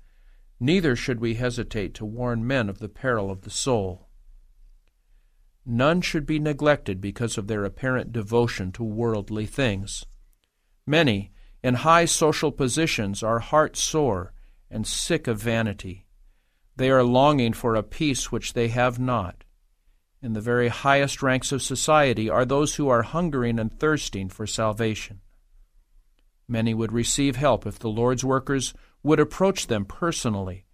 Neither 0.58 0.96
should 0.96 1.20
we 1.20 1.34
hesitate 1.34 1.94
to 1.94 2.04
warn 2.04 2.46
men 2.46 2.68
of 2.68 2.78
the 2.78 2.88
peril 2.88 3.30
of 3.30 3.42
the 3.42 3.50
soul. 3.50 4.08
None 5.64 6.00
should 6.00 6.24
be 6.24 6.38
neglected 6.38 7.00
because 7.00 7.36
of 7.36 7.46
their 7.46 7.64
apparent 7.64 8.12
devotion 8.12 8.72
to 8.72 8.82
worldly 8.82 9.46
things. 9.46 10.04
Many, 10.86 11.30
in 11.62 11.74
high 11.74 12.04
social 12.04 12.52
positions, 12.52 13.22
are 13.22 13.40
hearts 13.40 13.80
sore 13.80 14.32
and 14.70 14.86
sick 14.86 15.26
of 15.26 15.40
vanity. 15.40 16.06
They 16.76 16.90
are 16.90 17.02
longing 17.02 17.52
for 17.52 17.74
a 17.74 17.82
peace 17.82 18.30
which 18.30 18.52
they 18.52 18.68
have 18.68 18.98
not. 18.98 19.44
In 20.22 20.32
the 20.32 20.40
very 20.40 20.68
highest 20.68 21.22
ranks 21.22 21.52
of 21.52 21.62
society 21.62 22.28
are 22.28 22.44
those 22.44 22.76
who 22.76 22.88
are 22.88 23.02
hungering 23.02 23.58
and 23.58 23.72
thirsting 23.72 24.28
for 24.28 24.46
salvation. 24.46 25.20
Many 26.48 26.74
would 26.74 26.92
receive 26.92 27.36
help 27.36 27.66
if 27.66 27.78
the 27.78 27.88
Lord's 27.88 28.24
workers 28.24 28.74
would 29.02 29.20
approach 29.20 29.66
them 29.66 29.84
personally, 29.84 30.64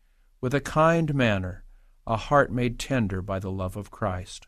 with 0.40 0.54
a 0.54 0.60
kind 0.60 1.14
manner, 1.14 1.64
a 2.06 2.16
heart 2.16 2.52
made 2.52 2.78
tender 2.78 3.20
by 3.22 3.38
the 3.38 3.50
love 3.50 3.76
of 3.76 3.90
Christ. 3.90 4.46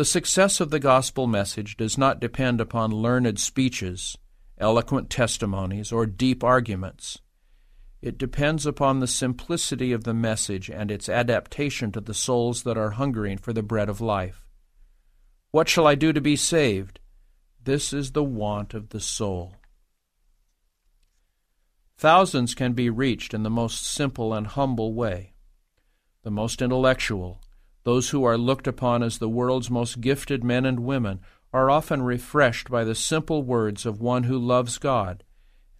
The 0.00 0.06
success 0.06 0.60
of 0.60 0.70
the 0.70 0.80
gospel 0.80 1.26
message 1.26 1.76
does 1.76 1.98
not 1.98 2.20
depend 2.20 2.58
upon 2.58 2.90
learned 2.90 3.38
speeches, 3.38 4.16
eloquent 4.56 5.10
testimonies, 5.10 5.92
or 5.92 6.06
deep 6.06 6.42
arguments. 6.42 7.18
It 8.00 8.16
depends 8.16 8.64
upon 8.64 9.00
the 9.00 9.06
simplicity 9.06 9.92
of 9.92 10.04
the 10.04 10.14
message 10.14 10.70
and 10.70 10.90
its 10.90 11.10
adaptation 11.10 11.92
to 11.92 12.00
the 12.00 12.14
souls 12.14 12.62
that 12.62 12.78
are 12.78 12.92
hungering 12.92 13.36
for 13.36 13.52
the 13.52 13.62
bread 13.62 13.90
of 13.90 14.00
life. 14.00 14.46
What 15.50 15.68
shall 15.68 15.86
I 15.86 15.96
do 15.96 16.14
to 16.14 16.20
be 16.22 16.34
saved? 16.34 16.98
This 17.62 17.92
is 17.92 18.12
the 18.12 18.24
want 18.24 18.72
of 18.72 18.88
the 18.88 19.00
soul. 19.00 19.56
Thousands 21.98 22.54
can 22.54 22.72
be 22.72 22.88
reached 22.88 23.34
in 23.34 23.42
the 23.42 23.50
most 23.50 23.84
simple 23.86 24.32
and 24.32 24.46
humble 24.46 24.94
way. 24.94 25.34
The 26.22 26.30
most 26.30 26.62
intellectual, 26.62 27.42
those 27.84 28.10
who 28.10 28.24
are 28.24 28.38
looked 28.38 28.66
upon 28.66 29.02
as 29.02 29.18
the 29.18 29.28
world's 29.28 29.70
most 29.70 30.00
gifted 30.00 30.44
men 30.44 30.64
and 30.66 30.80
women 30.80 31.20
are 31.52 31.70
often 31.70 32.02
refreshed 32.02 32.70
by 32.70 32.84
the 32.84 32.94
simple 32.94 33.42
words 33.42 33.86
of 33.86 34.00
one 34.00 34.24
who 34.24 34.38
loves 34.38 34.78
God 34.78 35.24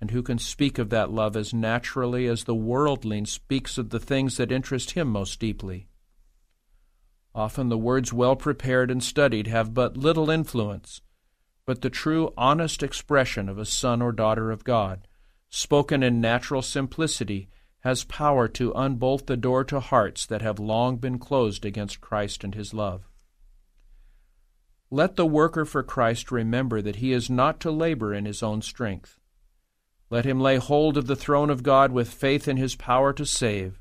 and 0.00 0.10
who 0.10 0.22
can 0.22 0.38
speak 0.38 0.78
of 0.78 0.88
that 0.90 1.10
love 1.10 1.36
as 1.36 1.52
naturally 1.52 2.26
as 2.26 2.44
the 2.44 2.54
worldling 2.54 3.26
speaks 3.26 3.76
of 3.76 3.90
the 3.90 4.00
things 4.00 4.38
that 4.38 4.50
interest 4.50 4.92
him 4.92 5.08
most 5.08 5.38
deeply. 5.38 5.88
Often 7.34 7.68
the 7.68 7.78
words 7.78 8.12
well 8.12 8.34
prepared 8.34 8.90
and 8.90 9.02
studied 9.02 9.46
have 9.46 9.74
but 9.74 9.96
little 9.96 10.30
influence, 10.30 11.02
but 11.66 11.82
the 11.82 11.90
true, 11.90 12.32
honest 12.36 12.82
expression 12.82 13.48
of 13.48 13.58
a 13.58 13.66
son 13.66 14.02
or 14.02 14.10
daughter 14.10 14.50
of 14.50 14.64
God, 14.64 15.06
spoken 15.50 16.02
in 16.02 16.20
natural 16.20 16.62
simplicity, 16.62 17.48
has 17.80 18.04
power 18.04 18.46
to 18.46 18.72
unbolt 18.72 19.26
the 19.26 19.36
door 19.36 19.64
to 19.64 19.80
hearts 19.80 20.26
that 20.26 20.42
have 20.42 20.58
long 20.58 20.96
been 20.96 21.18
closed 21.18 21.64
against 21.64 22.00
Christ 22.00 22.44
and 22.44 22.54
his 22.54 22.74
love. 22.74 23.08
Let 24.90 25.16
the 25.16 25.26
worker 25.26 25.64
for 25.64 25.82
Christ 25.82 26.30
remember 26.30 26.82
that 26.82 26.96
he 26.96 27.12
is 27.12 27.30
not 27.30 27.60
to 27.60 27.70
labor 27.70 28.12
in 28.12 28.26
his 28.26 28.42
own 28.42 28.60
strength. 28.60 29.18
Let 30.10 30.24
him 30.24 30.40
lay 30.40 30.56
hold 30.56 30.96
of 30.96 31.06
the 31.06 31.16
throne 31.16 31.48
of 31.48 31.62
God 31.62 31.92
with 31.92 32.12
faith 32.12 32.48
in 32.48 32.56
his 32.56 32.74
power 32.74 33.12
to 33.12 33.24
save. 33.24 33.80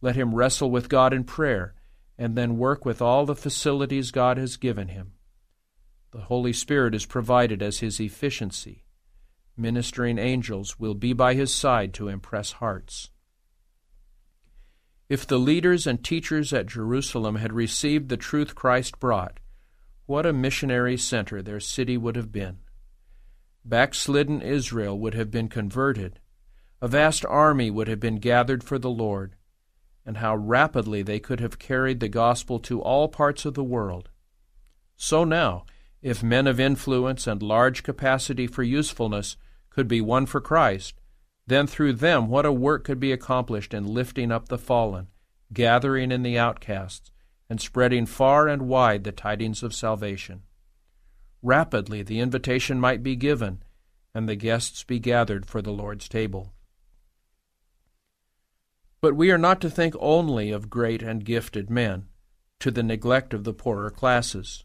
Let 0.00 0.16
him 0.16 0.34
wrestle 0.34 0.70
with 0.70 0.88
God 0.88 1.12
in 1.12 1.24
prayer, 1.24 1.74
and 2.18 2.36
then 2.36 2.58
work 2.58 2.84
with 2.84 3.02
all 3.02 3.26
the 3.26 3.36
facilities 3.36 4.10
God 4.10 4.38
has 4.38 4.56
given 4.56 4.88
him. 4.88 5.12
The 6.10 6.22
Holy 6.22 6.52
Spirit 6.52 6.94
is 6.94 7.06
provided 7.06 7.62
as 7.62 7.80
his 7.80 8.00
efficiency 8.00 8.83
ministering 9.56 10.18
angels 10.18 10.78
will 10.78 10.94
be 10.94 11.12
by 11.12 11.34
his 11.34 11.54
side 11.54 11.94
to 11.94 12.08
impress 12.08 12.52
hearts. 12.52 13.10
If 15.08 15.26
the 15.26 15.38
leaders 15.38 15.86
and 15.86 16.02
teachers 16.02 16.52
at 16.52 16.66
Jerusalem 16.66 17.36
had 17.36 17.52
received 17.52 18.08
the 18.08 18.16
truth 18.16 18.54
Christ 18.54 18.98
brought, 18.98 19.38
what 20.06 20.26
a 20.26 20.32
missionary 20.32 20.96
center 20.96 21.42
their 21.42 21.60
city 21.60 21.96
would 21.96 22.16
have 22.16 22.32
been. 22.32 22.58
Backslidden 23.64 24.42
Israel 24.42 24.98
would 24.98 25.14
have 25.14 25.30
been 25.30 25.48
converted. 25.48 26.20
A 26.82 26.88
vast 26.88 27.24
army 27.24 27.70
would 27.70 27.88
have 27.88 28.00
been 28.00 28.18
gathered 28.18 28.62
for 28.62 28.78
the 28.78 28.90
Lord. 28.90 29.36
And 30.04 30.18
how 30.18 30.36
rapidly 30.36 31.02
they 31.02 31.18
could 31.18 31.40
have 31.40 31.58
carried 31.58 32.00
the 32.00 32.08
gospel 32.08 32.58
to 32.60 32.82
all 32.82 33.08
parts 33.08 33.46
of 33.46 33.54
the 33.54 33.64
world. 33.64 34.10
So 34.96 35.24
now, 35.24 35.64
if 36.02 36.22
men 36.22 36.46
of 36.46 36.60
influence 36.60 37.26
and 37.26 37.42
large 37.42 37.82
capacity 37.82 38.46
for 38.46 38.62
usefulness 38.62 39.38
could 39.74 39.88
be 39.88 40.00
won 40.00 40.24
for 40.24 40.40
Christ, 40.40 40.94
then 41.46 41.66
through 41.66 41.94
them 41.94 42.28
what 42.28 42.46
a 42.46 42.52
work 42.52 42.84
could 42.84 43.00
be 43.00 43.12
accomplished 43.12 43.74
in 43.74 43.86
lifting 43.86 44.30
up 44.30 44.48
the 44.48 44.56
fallen, 44.56 45.08
gathering 45.52 46.12
in 46.12 46.22
the 46.22 46.38
outcasts, 46.38 47.10
and 47.50 47.60
spreading 47.60 48.06
far 48.06 48.46
and 48.48 48.62
wide 48.62 49.04
the 49.04 49.12
tidings 49.12 49.62
of 49.62 49.74
salvation. 49.74 50.42
Rapidly 51.42 52.02
the 52.02 52.20
invitation 52.20 52.80
might 52.80 53.02
be 53.02 53.16
given, 53.16 53.62
and 54.14 54.28
the 54.28 54.36
guests 54.36 54.84
be 54.84 54.98
gathered 54.98 55.44
for 55.44 55.60
the 55.60 55.72
Lord's 55.72 56.08
table. 56.08 56.54
But 59.00 59.16
we 59.16 59.30
are 59.30 59.38
not 59.38 59.60
to 59.60 59.68
think 59.68 59.94
only 59.98 60.50
of 60.50 60.70
great 60.70 61.02
and 61.02 61.24
gifted 61.24 61.68
men, 61.68 62.06
to 62.60 62.70
the 62.70 62.82
neglect 62.82 63.34
of 63.34 63.44
the 63.44 63.52
poorer 63.52 63.90
classes. 63.90 64.63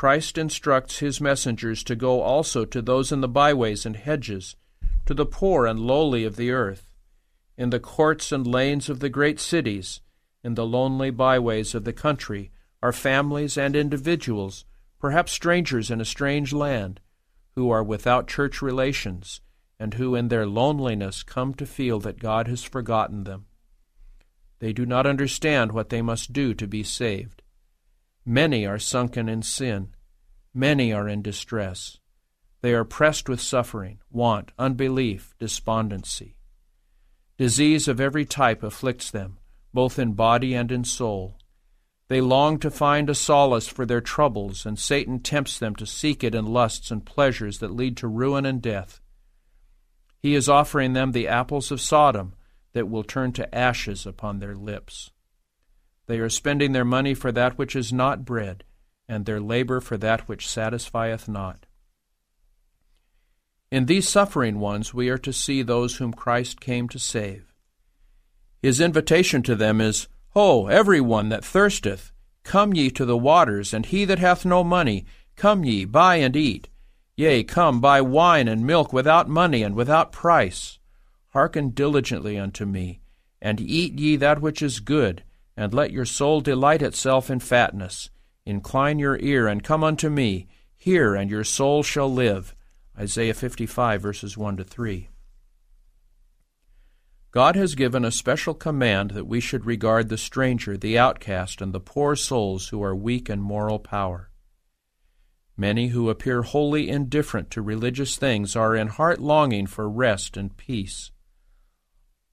Christ 0.00 0.38
instructs 0.38 1.00
his 1.00 1.20
messengers 1.20 1.84
to 1.84 1.94
go 1.94 2.22
also 2.22 2.64
to 2.64 2.80
those 2.80 3.12
in 3.12 3.20
the 3.20 3.28
byways 3.28 3.84
and 3.84 3.94
hedges, 3.94 4.56
to 5.04 5.12
the 5.12 5.26
poor 5.26 5.66
and 5.66 5.78
lowly 5.78 6.24
of 6.24 6.36
the 6.36 6.50
earth, 6.52 6.90
in 7.58 7.68
the 7.68 7.80
courts 7.80 8.32
and 8.32 8.46
lanes 8.46 8.88
of 8.88 9.00
the 9.00 9.10
great 9.10 9.38
cities, 9.38 10.00
in 10.42 10.54
the 10.54 10.64
lonely 10.64 11.10
byways 11.10 11.74
of 11.74 11.84
the 11.84 11.92
country, 11.92 12.50
are 12.82 12.94
families 12.94 13.58
and 13.58 13.76
individuals, 13.76 14.64
perhaps 14.98 15.32
strangers 15.32 15.90
in 15.90 16.00
a 16.00 16.06
strange 16.06 16.54
land, 16.54 17.00
who 17.54 17.68
are 17.68 17.84
without 17.84 18.26
church 18.26 18.62
relations, 18.62 19.42
and 19.78 19.92
who 19.92 20.14
in 20.14 20.28
their 20.28 20.46
loneliness 20.46 21.22
come 21.22 21.52
to 21.52 21.66
feel 21.66 22.00
that 22.00 22.18
God 22.18 22.48
has 22.48 22.64
forgotten 22.64 23.24
them. 23.24 23.44
They 24.60 24.72
do 24.72 24.86
not 24.86 25.06
understand 25.06 25.72
what 25.72 25.90
they 25.90 26.00
must 26.00 26.32
do 26.32 26.54
to 26.54 26.66
be 26.66 26.82
saved. 26.82 27.39
Many 28.24 28.66
are 28.66 28.78
sunken 28.78 29.28
in 29.28 29.42
sin. 29.42 29.88
Many 30.52 30.92
are 30.92 31.08
in 31.08 31.22
distress. 31.22 31.98
They 32.60 32.74
are 32.74 32.84
pressed 32.84 33.28
with 33.28 33.40
suffering, 33.40 34.00
want, 34.10 34.52
unbelief, 34.58 35.34
despondency. 35.38 36.36
Disease 37.38 37.88
of 37.88 38.00
every 38.00 38.26
type 38.26 38.62
afflicts 38.62 39.10
them, 39.10 39.38
both 39.72 39.98
in 39.98 40.12
body 40.12 40.54
and 40.54 40.70
in 40.70 40.84
soul. 40.84 41.38
They 42.08 42.20
long 42.20 42.58
to 42.58 42.70
find 42.70 43.08
a 43.08 43.14
solace 43.14 43.68
for 43.68 43.86
their 43.86 44.00
troubles, 44.00 44.66
and 44.66 44.78
Satan 44.78 45.20
tempts 45.20 45.58
them 45.58 45.74
to 45.76 45.86
seek 45.86 46.22
it 46.22 46.34
in 46.34 46.44
lusts 46.44 46.90
and 46.90 47.06
pleasures 47.06 47.60
that 47.60 47.70
lead 47.70 47.96
to 47.98 48.08
ruin 48.08 48.44
and 48.44 48.60
death. 48.60 49.00
He 50.18 50.34
is 50.34 50.48
offering 50.48 50.92
them 50.92 51.12
the 51.12 51.28
apples 51.28 51.70
of 51.70 51.80
Sodom 51.80 52.34
that 52.72 52.90
will 52.90 53.04
turn 53.04 53.32
to 53.32 53.54
ashes 53.54 54.04
upon 54.06 54.38
their 54.38 54.54
lips. 54.54 55.12
They 56.10 56.18
are 56.18 56.28
spending 56.28 56.72
their 56.72 56.84
money 56.84 57.14
for 57.14 57.30
that 57.30 57.56
which 57.56 57.76
is 57.76 57.92
not 57.92 58.24
bread, 58.24 58.64
and 59.08 59.24
their 59.24 59.38
labor 59.40 59.80
for 59.80 59.96
that 59.98 60.28
which 60.28 60.48
satisfieth 60.48 61.28
not. 61.28 61.66
In 63.70 63.86
these 63.86 64.08
suffering 64.08 64.58
ones 64.58 64.92
we 64.92 65.08
are 65.08 65.18
to 65.18 65.32
see 65.32 65.62
those 65.62 65.98
whom 65.98 66.12
Christ 66.12 66.60
came 66.60 66.88
to 66.88 66.98
save. 66.98 67.54
His 68.60 68.80
invitation 68.80 69.44
to 69.44 69.54
them 69.54 69.80
is, 69.80 70.08
Ho, 70.30 70.66
every 70.66 71.00
one 71.00 71.28
that 71.28 71.44
thirsteth, 71.44 72.10
come 72.42 72.74
ye 72.74 72.90
to 72.90 73.04
the 73.04 73.16
waters, 73.16 73.72
and 73.72 73.86
he 73.86 74.04
that 74.06 74.18
hath 74.18 74.44
no 74.44 74.64
money, 74.64 75.04
come 75.36 75.62
ye, 75.62 75.84
buy 75.84 76.16
and 76.16 76.34
eat. 76.34 76.68
Yea, 77.14 77.44
come, 77.44 77.80
buy 77.80 78.00
wine 78.00 78.48
and 78.48 78.66
milk 78.66 78.92
without 78.92 79.28
money 79.28 79.62
and 79.62 79.76
without 79.76 80.10
price. 80.10 80.80
Hearken 81.28 81.70
diligently 81.70 82.36
unto 82.36 82.66
me, 82.66 83.00
and 83.40 83.60
eat 83.60 83.96
ye 84.00 84.16
that 84.16 84.40
which 84.42 84.60
is 84.60 84.80
good, 84.80 85.22
and 85.56 85.74
let 85.74 85.92
your 85.92 86.04
soul 86.04 86.40
delight 86.40 86.82
itself 86.82 87.30
in 87.30 87.40
fatness. 87.40 88.10
Incline 88.46 88.98
your 88.98 89.18
ear, 89.20 89.46
and 89.46 89.62
come 89.62 89.84
unto 89.84 90.08
me. 90.08 90.48
Hear, 90.76 91.14
and 91.14 91.30
your 91.30 91.44
soul 91.44 91.82
shall 91.82 92.12
live. 92.12 92.54
Isaiah 92.98 93.34
55, 93.34 94.00
verses 94.02 94.36
1 94.36 94.56
to 94.56 94.64
3. 94.64 95.10
God 97.32 97.54
has 97.54 97.76
given 97.76 98.04
a 98.04 98.10
special 98.10 98.54
command 98.54 99.12
that 99.12 99.26
we 99.26 99.38
should 99.38 99.64
regard 99.64 100.08
the 100.08 100.18
stranger, 100.18 100.76
the 100.76 100.98
outcast, 100.98 101.60
and 101.60 101.72
the 101.72 101.78
poor 101.78 102.16
souls 102.16 102.68
who 102.68 102.82
are 102.82 102.94
weak 102.94 103.30
in 103.30 103.40
moral 103.40 103.78
power. 103.78 104.30
Many 105.56 105.88
who 105.88 106.10
appear 106.10 106.42
wholly 106.42 106.88
indifferent 106.88 107.50
to 107.52 107.62
religious 107.62 108.16
things 108.16 108.56
are 108.56 108.74
in 108.74 108.88
heart 108.88 109.20
longing 109.20 109.66
for 109.66 109.88
rest 109.88 110.36
and 110.36 110.56
peace. 110.56 111.12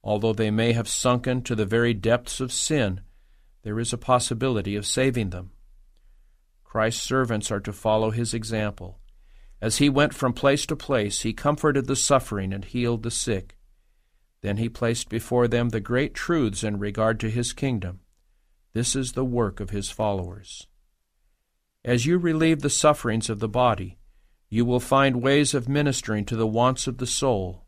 Although 0.01 0.33
they 0.33 0.49
may 0.49 0.71
have 0.71 0.87
sunken 0.87 1.41
to 1.43 1.53
the 1.53 1.65
very 1.65 1.93
depths 1.93 2.39
of 2.39 2.51
sin, 2.51 3.01
there 3.63 3.79
is 3.79 3.93
a 3.93 3.97
possibility 3.97 4.75
of 4.75 4.85
saving 4.85 5.29
them. 5.29 5.51
Christ's 6.63 7.03
servants 7.03 7.51
are 7.51 7.59
to 7.61 7.73
follow 7.73 8.11
his 8.11 8.33
example. 8.33 8.99
As 9.61 9.77
he 9.77 9.89
went 9.89 10.13
from 10.13 10.33
place 10.33 10.65
to 10.67 10.75
place, 10.75 11.21
he 11.21 11.33
comforted 11.33 11.87
the 11.87 11.95
suffering 11.95 12.53
and 12.53 12.63
healed 12.63 13.03
the 13.03 13.11
sick. 13.11 13.57
Then 14.41 14.57
he 14.57 14.69
placed 14.69 15.09
before 15.09 15.47
them 15.47 15.69
the 15.69 15.79
great 15.79 16.13
truths 16.13 16.63
in 16.63 16.77
regard 16.77 17.19
to 17.21 17.29
his 17.29 17.53
kingdom. 17.53 18.01
This 18.73 18.95
is 18.95 19.13
the 19.13 19.25
work 19.25 19.59
of 19.59 19.71
his 19.71 19.89
followers. 19.89 20.67
As 21.83 22.05
you 22.05 22.17
relieve 22.17 22.61
the 22.61 22.69
sufferings 22.69 23.29
of 23.29 23.39
the 23.39 23.49
body, 23.49 23.97
you 24.49 24.63
will 24.63 24.79
find 24.79 25.21
ways 25.21 25.53
of 25.53 25.67
ministering 25.67 26.25
to 26.25 26.35
the 26.35 26.47
wants 26.47 26.85
of 26.85 26.99
the 26.99 27.07
soul. 27.07 27.65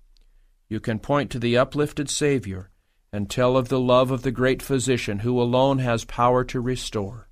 You 0.68 0.80
can 0.80 1.00
point 1.00 1.32
to 1.32 1.40
the 1.40 1.58
uplifted 1.58 2.10
Savior 2.10 2.70
and 3.12 3.30
tell 3.30 3.58
of 3.58 3.70
the 3.70 3.80
love 3.80 4.12
of 4.12 4.22
the 4.22 4.32
great 4.32 4.62
Physician 4.62 5.20
who 5.20 5.42
alone 5.42 5.80
has 5.80 6.06
power 6.06 6.44
to 6.46 6.60
restore. 6.60 7.30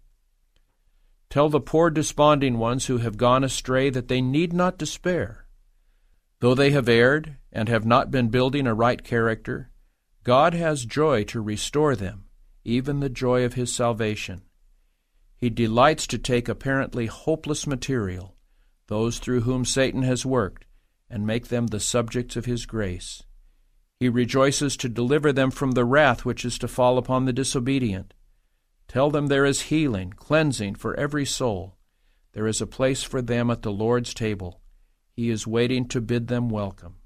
Tell 1.29 1.49
the 1.49 1.59
poor 1.59 1.89
desponding 1.89 2.57
ones 2.57 2.85
who 2.85 2.99
have 2.99 3.17
gone 3.17 3.43
astray 3.43 3.89
that 3.89 4.07
they 4.07 4.21
need 4.21 4.53
not 4.53 4.77
despair. 4.77 5.45
Though 6.39 6.55
they 6.55 6.71
have 6.71 6.87
erred 6.87 7.37
and 7.51 7.67
have 7.67 7.85
not 7.85 8.11
been 8.11 8.29
building 8.29 8.65
a 8.65 8.73
right 8.73 9.03
character, 9.03 9.71
God 10.23 10.53
has 10.53 10.85
joy 10.85 11.23
to 11.25 11.41
restore 11.41 11.95
them, 11.95 12.25
even 12.63 12.99
the 12.99 13.09
joy 13.09 13.43
of 13.43 13.53
His 13.53 13.73
salvation. 13.73 14.43
He 15.35 15.49
delights 15.49 16.07
to 16.07 16.17
take 16.17 16.49
apparently 16.49 17.05
hopeless 17.05 17.67
material, 17.67 18.35
those 18.87 19.19
through 19.19 19.41
whom 19.41 19.65
Satan 19.65 20.03
has 20.03 20.25
worked, 20.25 20.65
and 21.09 21.27
make 21.27 21.47
them 21.47 21.67
the 21.67 21.79
subjects 21.79 22.35
of 22.35 22.45
His 22.45 22.65
grace. 22.65 23.23
He 23.99 24.09
rejoices 24.09 24.77
to 24.77 24.89
deliver 24.89 25.33
them 25.33 25.49
from 25.49 25.71
the 25.71 25.85
wrath 25.85 26.23
which 26.23 26.45
is 26.45 26.59
to 26.59 26.67
fall 26.67 26.97
upon 26.97 27.25
the 27.25 27.33
disobedient. 27.33 28.13
Tell 28.87 29.09
them 29.09 29.27
there 29.27 29.45
is 29.45 29.63
healing, 29.63 30.11
cleansing 30.11 30.75
for 30.75 30.95
every 30.95 31.25
soul. 31.25 31.77
There 32.33 32.47
is 32.47 32.61
a 32.61 32.67
place 32.67 33.01
for 33.03 33.21
them 33.21 33.49
at 33.49 33.63
the 33.63 33.71
Lord's 33.71 34.13
table. 34.13 34.61
He 35.11 35.31
is 35.31 35.47
waiting 35.47 35.87
to 35.87 35.99
bid 35.99 36.27
them 36.27 36.47
welcome. 36.47 36.97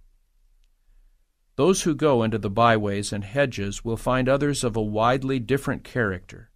Those 1.56 1.84
who 1.84 1.96
go 1.96 2.24
into 2.24 2.38
the 2.38 2.50
byways 2.50 3.14
and 3.14 3.24
hedges 3.24 3.86
will 3.86 3.98
find 3.98 4.28
others 4.28 4.64
of 4.64 4.76
a 4.76 4.82
widely 4.82 5.40
different 5.40 5.84
character 5.84 6.50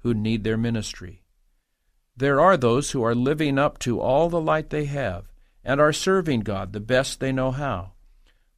who 0.00 0.14
need 0.14 0.44
their 0.44 0.56
ministry. 0.56 1.22
There 2.16 2.40
are 2.40 2.56
those 2.56 2.90
who 2.90 3.02
are 3.02 3.14
living 3.14 3.58
up 3.58 3.78
to 3.80 4.00
all 4.00 4.28
the 4.28 4.40
light 4.40 4.70
they 4.70 4.84
have 4.84 5.32
and 5.64 5.80
are 5.80 5.92
serving 5.92 6.40
God 6.40 6.72
the 6.72 6.80
best 6.80 7.18
they 7.18 7.32
know 7.32 7.50
how, 7.50 7.92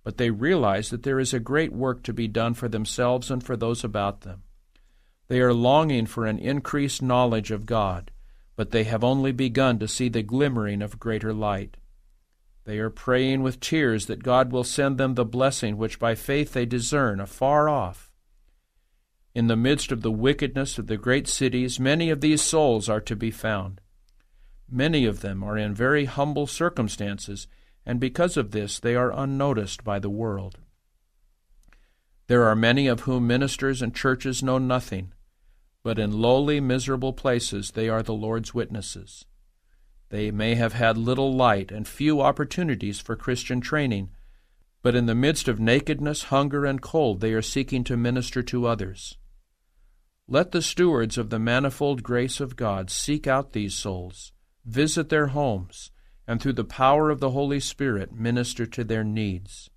but 0.05 0.19
they 0.19 0.31
realize 0.31 0.91
that 0.91 1.03
there 1.03 1.19
is 1.19 1.35
a 1.35 1.41
great 1.41 1.73
work 1.73 2.03
to 2.03 2.13
be 2.13 2.29
done 2.29 2.55
for 2.55 2.69
themselves 2.69 3.31
and 3.31 3.43
for 3.43 3.57
those 3.57 3.83
about 3.83 4.21
them. 4.21 4.43
They 5.29 5.41
are 5.41 5.55
longing 5.55 6.05
for 6.07 6.27
an 6.27 6.39
increased 6.39 7.03
knowledge 7.03 7.51
of 7.51 7.65
God, 7.65 8.11
but 8.55 8.71
they 8.71 8.85
have 8.85 9.03
only 9.03 9.33
begun 9.33 9.79
to 9.79 9.89
see 9.89 10.11
the 10.11 10.23
glimmering 10.23 10.83
of 10.83 11.01
greater 11.01 11.33
light. 11.33 11.79
They 12.65 12.79
are 12.79 12.91
praying 12.91 13.43
with 13.43 13.61
tears 13.61 14.07
that 14.07 14.23
God 14.23 14.53
will 14.53 14.65
send 14.65 14.99
them 14.99 15.15
the 15.15 15.25
blessing 15.25 15.77
which 15.77 15.99
by 15.99 16.15
faith 16.15 16.53
they 16.53 16.67
discern 16.67 17.21
afar 17.21 17.69
off. 17.69 18.11
In 19.35 19.49
the 19.49 19.57
midst 19.57 19.91
of 19.91 20.03
the 20.03 20.13
wickedness 20.13 20.79
of 20.79 20.87
the 20.87 20.97
great 20.97 21.27
cities, 21.27 21.81
many 21.81 22.11
of 22.11 22.21
these 22.21 22.41
souls 22.41 22.89
are 22.89 23.01
to 23.01 23.17
be 23.17 23.31
found. 23.31 23.81
Many 24.71 25.07
of 25.07 25.21
them 25.21 25.43
are 25.43 25.59
in 25.59 25.75
very 25.75 26.05
humble 26.05 26.47
circumstances, 26.47 27.47
and 27.87 28.01
because 28.01 28.37
of 28.37 28.51
this 28.51 28.81
they 28.81 28.95
are 28.95 29.13
unnoticed 29.13 29.85
by 29.85 29.99
the 29.99 30.11
world. 30.11 30.59
There 32.27 32.45
are 32.45 32.57
many 32.57 32.87
of 32.87 33.01
whom 33.01 33.27
ministers 33.27 33.83
and 33.83 33.95
churches 33.95 34.43
know 34.43 34.59
nothing, 34.59 35.13
but 35.83 35.99
in 35.99 36.11
lowly, 36.13 36.61
miserable 36.61 37.13
places 37.13 37.73
they 37.73 37.89
are 37.89 38.03
the 38.03 38.15
Lord's 38.15 38.55
witnesses. 38.55 39.27
They 40.09 40.31
may 40.31 40.55
have 40.55 40.73
had 40.73 40.97
little 40.97 41.35
light 41.35 41.71
and 41.71 41.87
few 41.87 42.23
opportunities 42.23 43.01
for 43.01 43.17
Christian 43.17 43.61
training, 43.61 44.11
but 44.83 44.95
in 44.95 45.07
the 45.07 45.15
midst 45.15 45.49
of 45.49 45.61
nakedness, 45.61 46.25
hunger, 46.25 46.65
and 46.65 46.81
cold 46.81 47.21
they 47.21 47.33
are 47.33 47.43
seeking 47.43 47.85
to 47.85 47.97
minister 47.97 48.43
to 48.45 48.67
others. 48.67 49.19
Let 50.27 50.53
the 50.53 50.63
stewards 50.63 51.19
of 51.19 51.29
the 51.29 51.39
manifold 51.39 52.03
grace 52.03 52.41
of 52.41 52.57
God 52.57 52.91
seek 52.91 53.27
out 53.27 53.53
these 53.53 53.75
souls, 53.75 54.33
visit 54.65 55.11
their 55.11 55.29
homes, 55.29 55.91
and 56.27 56.41
through 56.41 56.55
the 56.55 56.65
power 56.65 57.11
of 57.11 57.21
the 57.21 57.31
Holy 57.31 57.61
Spirit 57.61 58.13
minister 58.13 58.67
to 58.67 58.85
their 58.85 59.05
needs. 59.05 59.71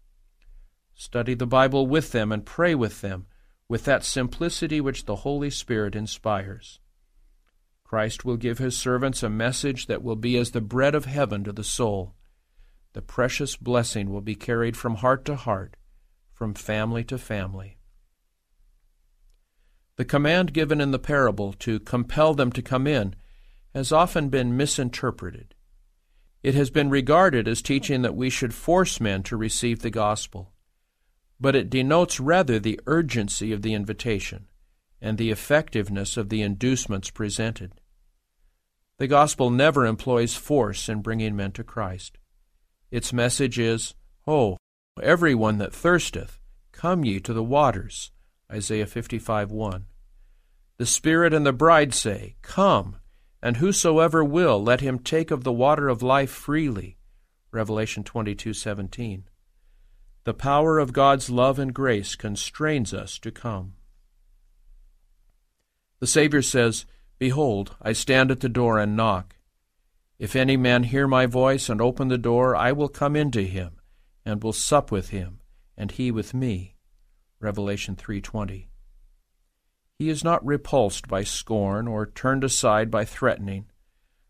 Study 0.94 1.34
the 1.34 1.46
Bible 1.46 1.86
with 1.86 2.12
them 2.12 2.32
and 2.32 2.46
pray 2.46 2.74
with 2.74 3.02
them 3.02 3.28
with 3.70 3.84
that 3.86 4.04
simplicity 4.04 4.80
which 4.80 5.06
the 5.06 5.18
Holy 5.18 5.50
Spirit 5.50 5.96
inspires. 5.96 6.80
Christ 7.84 8.26
will 8.26 8.38
give 8.38 8.58
his 8.58 8.78
servants 8.78 9.24
a 9.24 9.30
message 9.30 9.88
that 9.88 10.04
will 10.04 10.16
be 10.16 10.38
as 10.38 10.52
the 10.52 10.62
bread 10.62 10.96
of 10.96 11.06
heaven 11.06 11.44
to 11.44 11.52
the 11.52 11.64
soul. 11.64 12.16
The 12.94 13.02
precious 13.02 13.56
blessing 13.56 14.10
will 14.12 14.22
be 14.22 14.36
carried 14.36 14.76
from 14.76 14.96
heart 14.96 15.24
to 15.26 15.36
heart, 15.36 15.78
from 16.34 16.54
family 16.54 17.04
to 17.06 17.18
family. 17.18 17.78
The 19.98 20.06
command 20.06 20.54
given 20.54 20.80
in 20.80 20.92
the 20.92 21.00
parable 21.00 21.54
to 21.54 21.80
compel 21.80 22.34
them 22.34 22.52
to 22.54 22.62
come 22.62 22.88
in 22.88 23.16
has 23.74 23.92
often 23.92 24.30
been 24.30 24.58
misinterpreted. 24.58 25.56
It 26.48 26.56
has 26.56 26.70
been 26.70 26.90
regarded 26.90 27.48
as 27.48 27.62
teaching 27.62 28.04
that 28.04 28.16
we 28.16 28.30
should 28.30 28.54
force 28.54 29.02
men 29.02 29.24
to 29.24 29.36
receive 29.36 29.82
the 29.82 29.90
gospel 29.90 30.54
but 31.40 31.56
it 31.56 31.70
denotes 31.70 32.20
rather 32.20 32.60
the 32.60 32.80
urgency 32.88 33.52
of 33.52 33.62
the 33.62 33.74
invitation 33.74 34.48
and 35.02 35.18
the 35.18 35.32
effectiveness 35.32 36.18
of 36.18 36.30
the 36.30 36.42
inducements 36.42 37.12
presented. 37.12 37.80
The 38.98 39.08
gospel 39.08 39.52
never 39.52 39.86
employs 39.86 40.36
force 40.36 40.90
in 40.90 41.02
bringing 41.02 41.36
men 41.36 41.52
to 41.54 41.64
Christ. 41.64 42.18
Its 42.90 43.14
message 43.14 43.60
is, 43.60 43.94
Ho, 44.26 44.58
every 45.02 45.36
one 45.36 45.60
that 45.60 45.74
thirsteth, 45.74 46.40
come 46.72 47.06
ye 47.06 47.20
to 47.20 47.34
the 47.34 47.44
waters. 47.44 48.12
Isaiah 48.52 48.88
55 48.88 49.52
1. 49.52 49.86
The 50.78 50.86
Spirit 50.86 51.34
and 51.34 51.46
the 51.46 51.54
bride 51.54 51.94
say, 51.94 52.38
Come, 52.42 52.98
and 53.42 53.58
whosoever 53.58 54.24
will, 54.24 54.62
let 54.62 54.82
him 54.82 55.00
take 55.00 55.32
of 55.32 55.44
the 55.44 55.52
water 55.52 55.90
of 55.90 56.02
life 56.02 56.32
freely. 56.32 56.98
Revelation 57.52 58.04
22 58.04 58.54
17. 58.54 59.24
The 60.24 60.34
power 60.34 60.80
of 60.80 60.94
God's 60.94 61.30
love 61.30 61.58
and 61.58 61.74
grace 61.74 62.16
constrains 62.16 62.94
us 62.94 63.18
to 63.20 63.32
come. 63.32 63.74
The 66.00 66.08
Savior 66.08 66.42
says, 66.42 66.86
Behold, 67.18 67.76
I 67.82 67.94
stand 67.94 68.30
at 68.30 68.42
the 68.42 68.50
door 68.50 68.78
and 68.78 68.96
knock. 68.96 69.38
If 70.20 70.36
any 70.36 70.58
man 70.58 70.84
hear 70.84 71.08
my 71.08 71.26
voice 71.26 71.70
and 71.70 71.82
open 71.82 72.08
the 72.08 72.18
door, 72.18 72.56
I 72.56 72.72
will 72.72 72.90
come 72.90 73.16
into 73.16 73.44
him, 73.44 73.80
and 74.26 74.44
will 74.44 74.54
sup 74.54 74.92
with 74.92 75.10
him, 75.10 75.40
and 75.78 75.92
he 75.92 76.12
with 76.12 76.34
me. 76.34 76.76
Revelation 77.40 77.96
3:20. 77.96 78.68
He 80.00 80.10
is 80.10 80.24
not 80.24 80.46
repulsed 80.46 81.08
by 81.08 81.24
scorn 81.24 81.88
or 81.88 82.06
turned 82.06 82.44
aside 82.44 82.92
by 82.92 83.04
threatening, 83.04 83.66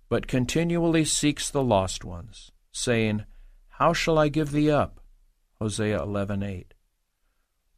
but 0.07 0.27
continually 0.27 1.03
seeks 1.03 1.49
the 1.49 1.63
lost 1.63 2.05
ones, 2.05 2.51
saying, 2.71 3.25
How 3.67 3.91
shall 3.91 4.17
I 4.17 4.29
give 4.29 4.51
thee 4.51 4.71
up? 4.71 5.01
Hosea 5.59 5.99
11:8. 5.99 6.67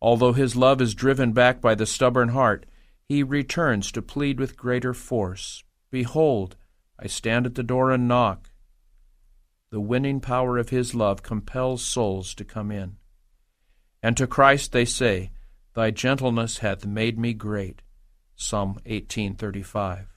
Although 0.02 0.34
his 0.34 0.56
love 0.56 0.82
is 0.82 0.93
driven 0.93 1.34
back 1.34 1.60
by 1.62 1.73
the 1.73 1.88
stubborn 1.88 2.30
heart, 2.30 2.67
he 3.06 3.23
returns 3.23 3.91
to 3.91 4.04
plead 4.04 4.39
with 4.39 4.56
greater 4.56 4.93
force, 4.93 5.63
Behold, 5.89 6.56
I 6.99 7.08
stand 7.08 7.47
at 7.47 7.56
the 7.56 7.63
door 7.63 7.91
and 7.91 8.08
knock. 8.08 8.52
The 9.71 9.80
winning 9.80 10.19
power 10.19 10.60
of 10.60 10.69
his 10.69 10.93
love 10.93 11.23
compels 11.23 11.84
souls 11.84 12.36
to 12.36 12.45
come 12.45 12.71
in. 12.71 12.97
And 14.04 14.15
to 14.17 14.28
Christ 14.28 14.73
they 14.73 14.86
say, 14.86 15.32
Thy 15.80 15.92
gentleness 15.92 16.58
hath 16.58 16.86
made 16.86 17.18
me 17.18 17.32
great. 17.32 17.84
Psalm 18.36 18.72
1835. 18.84 20.08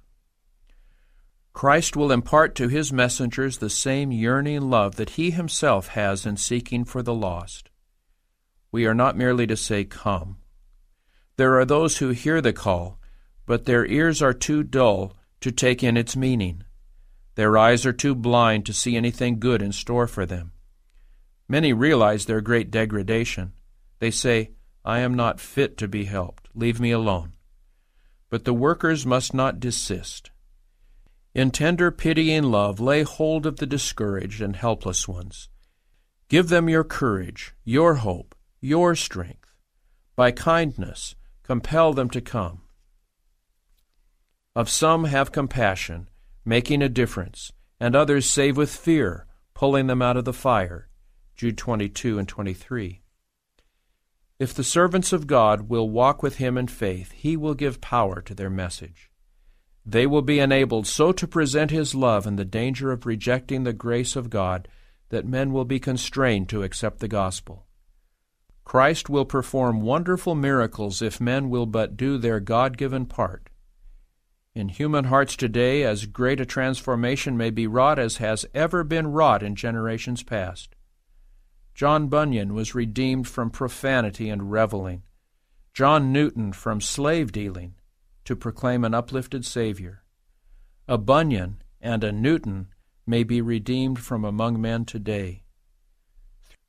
Christ 1.52 1.94
will 1.94 2.10
impart 2.10 2.56
to 2.56 2.66
his 2.66 2.92
messengers 2.92 3.58
the 3.58 3.70
same 3.70 4.10
yearning 4.10 4.62
love 4.62 4.96
that 4.96 5.10
he 5.10 5.30
himself 5.30 5.86
has 5.86 6.26
in 6.26 6.36
seeking 6.36 6.84
for 6.84 7.00
the 7.00 7.14
lost. 7.14 7.70
We 8.72 8.86
are 8.86 8.94
not 8.94 9.16
merely 9.16 9.46
to 9.46 9.56
say, 9.56 9.84
Come. 9.84 10.38
There 11.36 11.56
are 11.60 11.64
those 11.64 11.98
who 11.98 12.08
hear 12.08 12.40
the 12.40 12.52
call, 12.52 12.98
but 13.46 13.64
their 13.64 13.86
ears 13.86 14.20
are 14.20 14.34
too 14.34 14.64
dull 14.64 15.16
to 15.42 15.52
take 15.52 15.84
in 15.84 15.96
its 15.96 16.16
meaning. 16.16 16.64
Their 17.36 17.56
eyes 17.56 17.86
are 17.86 17.92
too 17.92 18.16
blind 18.16 18.66
to 18.66 18.72
see 18.72 18.96
anything 18.96 19.38
good 19.38 19.62
in 19.62 19.70
store 19.70 20.08
for 20.08 20.26
them. 20.26 20.50
Many 21.46 21.72
realize 21.72 22.26
their 22.26 22.40
great 22.40 22.72
degradation. 22.72 23.52
They 24.00 24.10
say, 24.10 24.50
I 24.84 25.00
am 25.00 25.14
not 25.14 25.40
fit 25.40 25.76
to 25.78 25.88
be 25.88 26.04
helped. 26.04 26.48
Leave 26.54 26.80
me 26.80 26.90
alone. 26.90 27.34
But 28.30 28.44
the 28.44 28.54
workers 28.54 29.06
must 29.06 29.32
not 29.32 29.60
desist. 29.60 30.30
In 31.34 31.50
tender 31.50 31.90
pitying 31.90 32.44
love, 32.44 32.80
lay 32.80 33.02
hold 33.02 33.46
of 33.46 33.56
the 33.56 33.66
discouraged 33.66 34.42
and 34.42 34.56
helpless 34.56 35.06
ones. 35.06 35.48
Give 36.28 36.48
them 36.48 36.68
your 36.68 36.84
courage, 36.84 37.54
your 37.64 37.96
hope, 37.96 38.34
your 38.60 38.94
strength. 38.94 39.52
By 40.16 40.30
kindness, 40.30 41.14
compel 41.42 41.92
them 41.92 42.10
to 42.10 42.20
come. 42.20 42.62
Of 44.54 44.68
some 44.68 45.04
have 45.04 45.32
compassion, 45.32 46.08
making 46.44 46.82
a 46.82 46.88
difference, 46.88 47.52
and 47.78 47.94
others 47.94 48.28
save 48.28 48.56
with 48.56 48.74
fear, 48.74 49.26
pulling 49.54 49.86
them 49.86 50.02
out 50.02 50.16
of 50.16 50.24
the 50.24 50.32
fire. 50.32 50.88
Jude 51.36 51.56
22 51.56 52.18
and 52.18 52.28
23. 52.28 53.01
If 54.42 54.52
the 54.52 54.64
servants 54.64 55.12
of 55.12 55.28
God 55.28 55.68
will 55.68 55.88
walk 55.88 56.20
with 56.20 56.38
him 56.38 56.58
in 56.58 56.66
faith, 56.66 57.12
he 57.12 57.36
will 57.36 57.54
give 57.54 57.80
power 57.80 58.20
to 58.22 58.34
their 58.34 58.50
message. 58.50 59.08
They 59.86 60.04
will 60.04 60.20
be 60.20 60.40
enabled 60.40 60.88
so 60.88 61.12
to 61.12 61.28
present 61.28 61.70
his 61.70 61.94
love 61.94 62.26
in 62.26 62.34
the 62.34 62.44
danger 62.44 62.90
of 62.90 63.06
rejecting 63.06 63.62
the 63.62 63.72
grace 63.72 64.16
of 64.16 64.30
God 64.30 64.66
that 65.10 65.28
men 65.28 65.52
will 65.52 65.64
be 65.64 65.78
constrained 65.78 66.48
to 66.48 66.64
accept 66.64 66.98
the 66.98 67.06
gospel. 67.06 67.66
Christ 68.64 69.08
will 69.08 69.24
perform 69.24 69.80
wonderful 69.80 70.34
miracles 70.34 71.00
if 71.02 71.20
men 71.20 71.48
will 71.48 71.66
but 71.66 71.96
do 71.96 72.18
their 72.18 72.40
God 72.40 72.76
given 72.76 73.06
part. 73.06 73.48
In 74.56 74.70
human 74.70 75.04
hearts 75.04 75.36
today, 75.36 75.84
as 75.84 76.06
great 76.06 76.40
a 76.40 76.44
transformation 76.44 77.36
may 77.36 77.50
be 77.50 77.68
wrought 77.68 78.00
as 78.00 78.16
has 78.16 78.44
ever 78.54 78.82
been 78.82 79.06
wrought 79.06 79.44
in 79.44 79.54
generations 79.54 80.24
past. 80.24 80.74
John 81.74 82.08
Bunyan 82.08 82.54
was 82.54 82.74
redeemed 82.74 83.28
from 83.28 83.50
profanity 83.50 84.28
and 84.28 84.50
reveling, 84.50 85.02
John 85.72 86.12
Newton 86.12 86.52
from 86.52 86.80
slave 86.80 87.32
dealing, 87.32 87.74
to 88.24 88.36
proclaim 88.36 88.84
an 88.84 88.94
uplifted 88.94 89.44
Savior. 89.44 90.04
A 90.86 90.98
Bunyan 90.98 91.62
and 91.80 92.04
a 92.04 92.12
Newton 92.12 92.68
may 93.06 93.24
be 93.24 93.40
redeemed 93.40 93.98
from 93.98 94.24
among 94.24 94.60
men 94.60 94.84
today. 94.84 95.44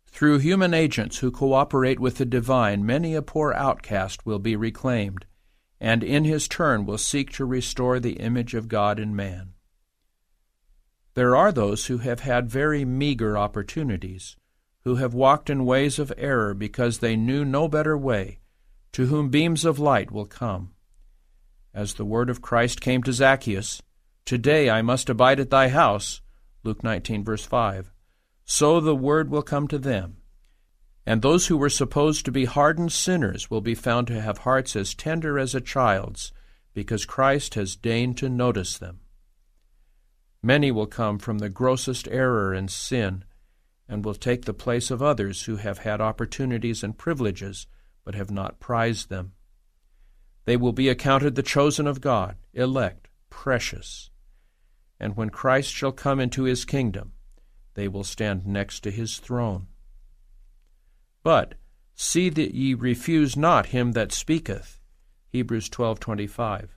Through 0.08 0.40
human 0.40 0.74
agents 0.74 1.20
who 1.20 1.32
cooperate 1.32 2.00
with 2.00 2.18
the 2.18 2.26
divine, 2.26 2.86
many 2.86 3.16
a 3.16 3.22
poor 3.22 3.54
outcast 3.54 4.26
will 4.26 4.40
be 4.40 4.56
reclaimed 4.56 5.26
and 5.84 6.02
in 6.02 6.24
his 6.24 6.48
turn 6.48 6.86
will 6.86 6.98
seek 6.98 7.30
to 7.34 7.44
restore 7.44 8.00
the 8.00 8.14
image 8.14 8.54
of 8.54 8.70
God 8.70 8.98
in 8.98 9.14
man. 9.14 9.52
There 11.14 11.36
are 11.36 11.52
those 11.52 11.88
who 11.88 11.98
have 11.98 12.22
had 12.22 12.50
very 12.50 12.86
meager 12.86 13.38
opportunities, 13.38 14.38
who 14.84 14.96
have 14.96 15.14
walked 15.14 15.50
in 15.50 15.66
ways 15.66 16.00
of 16.00 16.14
error 16.18 16.54
because 16.54 17.00
they 17.00 17.16
knew 17.16 17.44
no 17.46 17.68
better 17.68 17.98
way, 17.98 18.40
to 18.92 19.08
whom 19.08 19.30
beams 19.30 19.66
of 19.66 19.80
light 19.80 20.12
will 20.12 20.26
come. 20.26 20.72
As 21.74 21.96
the 21.96 22.06
word 22.06 22.30
of 22.30 22.42
Christ 22.42 22.82
came 22.82 23.04
to 23.04 23.14
Zacchaeus, 23.14 23.82
Today 24.26 24.70
I 24.70 24.82
must 24.82 25.10
abide 25.10 25.40
at 25.40 25.50
thy 25.50 25.70
house, 25.70 26.22
Luke 26.64 26.84
19, 26.84 27.24
verse 27.24 27.46
5, 27.46 27.92
so 28.46 28.80
the 28.80 28.96
word 28.96 29.30
will 29.30 29.42
come 29.42 29.68
to 29.68 29.78
them 29.78 30.18
and 31.06 31.22
those 31.22 31.48
who 31.48 31.58
were 31.58 31.70
supposed 31.70 32.26
to 32.26 32.32
be 32.32 32.46
hardened 32.46 32.92
sinners 32.92 33.50
will 33.52 33.62
be 33.62 33.76
found 33.76 34.08
to 34.08 34.22
have 34.22 34.40
hearts 34.40 34.76
as 34.76 34.96
tender 34.96 35.38
as 35.38 35.54
a 35.54 35.62
child's, 35.62 36.32
because 36.74 37.06
Christ 37.06 37.56
has 37.56 37.76
deigned 37.76 38.18
to 38.18 38.30
notice 38.30 38.78
them. 38.78 39.02
Many 40.42 40.72
will 40.72 40.88
come 40.88 41.20
from 41.20 41.40
the 41.40 41.50
grossest 41.50 42.08
error 42.10 42.54
and 42.54 42.72
sin, 42.72 43.26
and 43.94 44.04
will 44.04 44.16
take 44.16 44.46
the 44.46 44.56
place 44.56 44.90
of 44.90 45.04
others 45.04 45.44
who 45.44 45.58
have 45.58 45.78
had 45.78 46.02
opportunities 46.02 46.84
and 46.84 46.98
privileges, 46.98 47.68
but 48.04 48.16
have 48.16 48.32
not 48.32 48.60
prized 48.60 49.08
them. 49.08 49.34
They 50.46 50.58
will 50.58 50.74
be 50.74 50.90
accounted 50.90 51.36
the 51.36 51.44
chosen 51.44 51.86
of 51.86 52.02
God, 52.02 52.36
elect, 52.56 53.08
precious. 53.30 54.10
And 55.00 55.16
when 55.16 55.30
Christ 55.30 55.72
shall 55.72 55.92
come 55.92 56.20
into 56.20 56.46
his 56.46 56.66
kingdom, 56.66 57.12
they 57.76 57.88
will 57.88 58.04
stand 58.04 58.48
next 58.48 58.80
to 58.80 58.90
his 58.90 59.20
throne. 59.20 59.68
But 61.22 61.54
see 61.94 62.30
that 62.30 62.56
ye 62.56 62.74
refuse 62.74 63.38
not 63.38 63.68
him 63.68 63.92
that 63.92 64.12
speaketh. 64.12 64.80
Hebrews 65.30 65.70
12:25. 65.70 66.70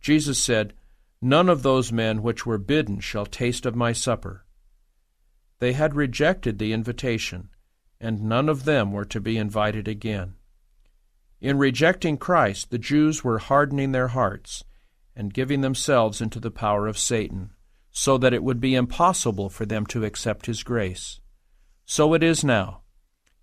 Jesus 0.00 0.42
said, 0.42 0.72
None 1.20 1.50
of 1.50 1.62
those 1.62 1.92
men 1.92 2.22
which 2.22 2.46
were 2.46 2.56
bidden 2.56 3.00
shall 3.00 3.26
taste 3.26 3.66
of 3.66 3.76
my 3.76 3.92
supper. 3.92 4.46
They 5.62 5.74
had 5.74 5.94
rejected 5.94 6.58
the 6.58 6.72
invitation, 6.72 7.50
and 8.00 8.24
none 8.24 8.48
of 8.48 8.64
them 8.64 8.90
were 8.90 9.04
to 9.04 9.20
be 9.20 9.38
invited 9.38 9.86
again. 9.86 10.34
In 11.40 11.56
rejecting 11.56 12.16
Christ, 12.16 12.72
the 12.72 12.80
Jews 12.80 13.22
were 13.22 13.38
hardening 13.38 13.92
their 13.92 14.08
hearts 14.08 14.64
and 15.14 15.32
giving 15.32 15.60
themselves 15.60 16.20
into 16.20 16.40
the 16.40 16.50
power 16.50 16.88
of 16.88 16.98
Satan, 16.98 17.50
so 17.92 18.18
that 18.18 18.34
it 18.34 18.42
would 18.42 18.60
be 18.60 18.74
impossible 18.74 19.48
for 19.48 19.64
them 19.64 19.86
to 19.86 20.04
accept 20.04 20.46
his 20.46 20.64
grace. 20.64 21.20
So 21.84 22.12
it 22.12 22.24
is 22.24 22.42
now. 22.42 22.80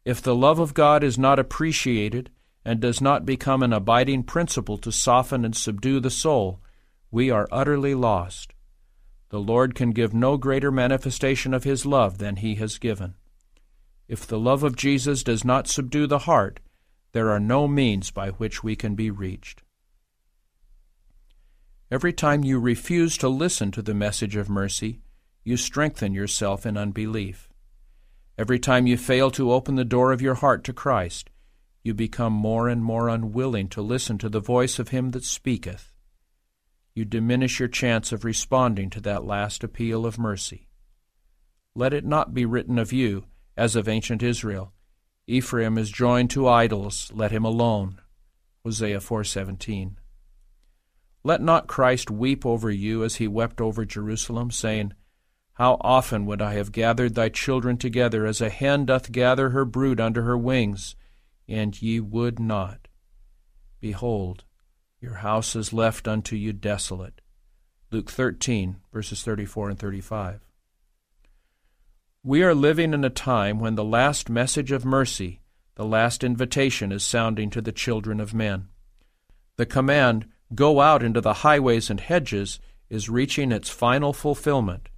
If 0.03 0.21
the 0.21 0.35
love 0.35 0.59
of 0.59 0.73
God 0.73 1.05
is 1.05 1.17
not 1.17 1.39
appreciated 1.39 2.31
and 2.65 2.81
does 2.81 2.99
not 2.99 3.25
become 3.25 3.63
an 3.63 3.71
abiding 3.71 4.23
principle 4.23 4.77
to 4.79 4.91
soften 4.91 5.45
and 5.45 5.55
subdue 5.55 6.01
the 6.01 6.09
soul, 6.09 6.59
we 7.11 7.31
are 7.31 7.47
utterly 7.49 7.95
lost. 7.95 8.53
The 9.29 9.39
Lord 9.39 9.75
can 9.75 9.91
give 9.91 10.13
no 10.13 10.37
greater 10.37 10.71
manifestation 10.71 11.53
of 11.53 11.63
His 11.63 11.85
love 11.85 12.17
than 12.17 12.37
He 12.37 12.55
has 12.55 12.77
given. 12.77 13.13
If 14.07 14.25
the 14.25 14.39
love 14.39 14.63
of 14.63 14.75
Jesus 14.75 15.23
does 15.23 15.45
not 15.45 15.67
subdue 15.67 16.07
the 16.07 16.19
heart, 16.19 16.59
there 17.11 17.29
are 17.29 17.39
no 17.39 17.67
means 17.67 18.09
by 18.09 18.29
which 18.29 18.63
we 18.63 18.75
can 18.75 18.95
be 18.95 19.11
reached. 19.11 19.61
Every 21.91 22.13
time 22.13 22.43
you 22.43 22.59
refuse 22.59 23.17
to 23.17 23.29
listen 23.29 23.71
to 23.71 23.81
the 23.81 23.93
message 23.93 24.35
of 24.35 24.49
mercy, 24.49 25.01
you 25.43 25.57
strengthen 25.57 26.13
yourself 26.13 26.65
in 26.65 26.77
unbelief. 26.77 27.49
Every 28.37 28.59
time 28.59 28.87
you 28.87 28.97
fail 28.97 29.31
to 29.31 29.51
open 29.51 29.75
the 29.75 29.85
door 29.85 30.11
of 30.11 30.21
your 30.21 30.35
heart 30.35 30.63
to 30.65 30.73
Christ, 30.73 31.29
you 31.83 31.93
become 31.93 32.33
more 32.33 32.67
and 32.67 32.83
more 32.83 33.09
unwilling 33.09 33.69
to 33.69 33.81
listen 33.81 34.17
to 34.19 34.29
the 34.29 34.39
voice 34.39 34.79
of 34.79 34.89
Him 34.89 35.11
that 35.11 35.23
speaketh. 35.23 35.93
You 36.99 37.05
diminish 37.05 37.61
your 37.61 37.69
chance 37.69 38.11
of 38.11 38.25
responding 38.25 38.89
to 38.89 38.99
that 38.99 39.23
last 39.23 39.63
appeal 39.63 40.05
of 40.05 40.19
mercy. 40.19 40.67
Let 41.73 41.93
it 41.93 42.03
not 42.03 42.33
be 42.33 42.43
written 42.43 42.77
of 42.77 42.91
you, 42.91 43.23
as 43.55 43.77
of 43.77 43.87
ancient 43.87 44.21
Israel, 44.21 44.73
Ephraim 45.25 45.77
is 45.77 45.91
joined 45.91 46.29
to 46.31 46.49
idols, 46.49 47.09
let 47.15 47.31
him 47.31 47.45
alone. 47.45 48.01
Hosea 48.65 48.99
4:17. 48.99 49.95
Let 51.23 51.41
not 51.41 51.67
Christ 51.67 52.11
weep 52.11 52.45
over 52.45 52.69
you 52.69 53.05
as 53.05 53.15
he 53.15 53.29
wept 53.29 53.61
over 53.61 53.85
Jerusalem, 53.85 54.51
saying, 54.51 54.91
how 55.53 55.77
often 55.79 56.25
would 56.25 56.41
I 56.41 56.55
have 56.55 56.73
gathered 56.73 57.15
thy 57.15 57.29
children 57.29 57.77
together 57.77 58.25
as 58.25 58.41
a 58.41 58.49
hen 58.49 58.83
doth 58.85 59.13
gather 59.13 59.51
her 59.51 59.63
brood 59.63 60.01
under 60.01 60.23
her 60.23 60.37
wings, 60.37 60.97
and 61.47 61.81
ye 61.81 62.01
would 62.01 62.41
not. 62.41 62.89
Behold, 63.79 64.43
your 64.99 65.15
house 65.15 65.55
is 65.55 65.73
left 65.73 66.07
unto 66.07 66.35
you 66.35 66.53
desolate. 66.53 67.21
Luke 67.91 68.11
13, 68.11 68.77
verses 68.91 69.23
34 69.23 69.69
and 69.71 69.79
35. 69.79 70.41
We 72.23 72.43
are 72.43 72.53
living 72.53 72.93
in 72.93 73.05
a 73.05 73.09
time 73.09 73.59
when 73.59 73.75
the 73.75 73.83
last 73.83 74.29
message 74.29 74.71
of 74.71 74.83
mercy, 74.83 75.41
the 75.75 75.85
last 75.85 76.23
invitation, 76.23 76.91
is 76.91 77.03
sounding 77.03 77.49
to 77.51 77.61
the 77.61 77.71
children 77.71 78.19
of 78.19 78.33
men. 78.33 78.67
The 79.55 79.65
command, 79.65 80.27
Go 80.55 80.81
out 80.81 81.03
into 81.03 81.21
the 81.21 81.35
highways 81.35 81.89
and 81.89 81.99
hedges, 81.99 82.59
is 82.89 83.09
reaching 83.09 83.51
its 83.51 83.69
final 83.69 84.13
fulfillment. 84.13 84.89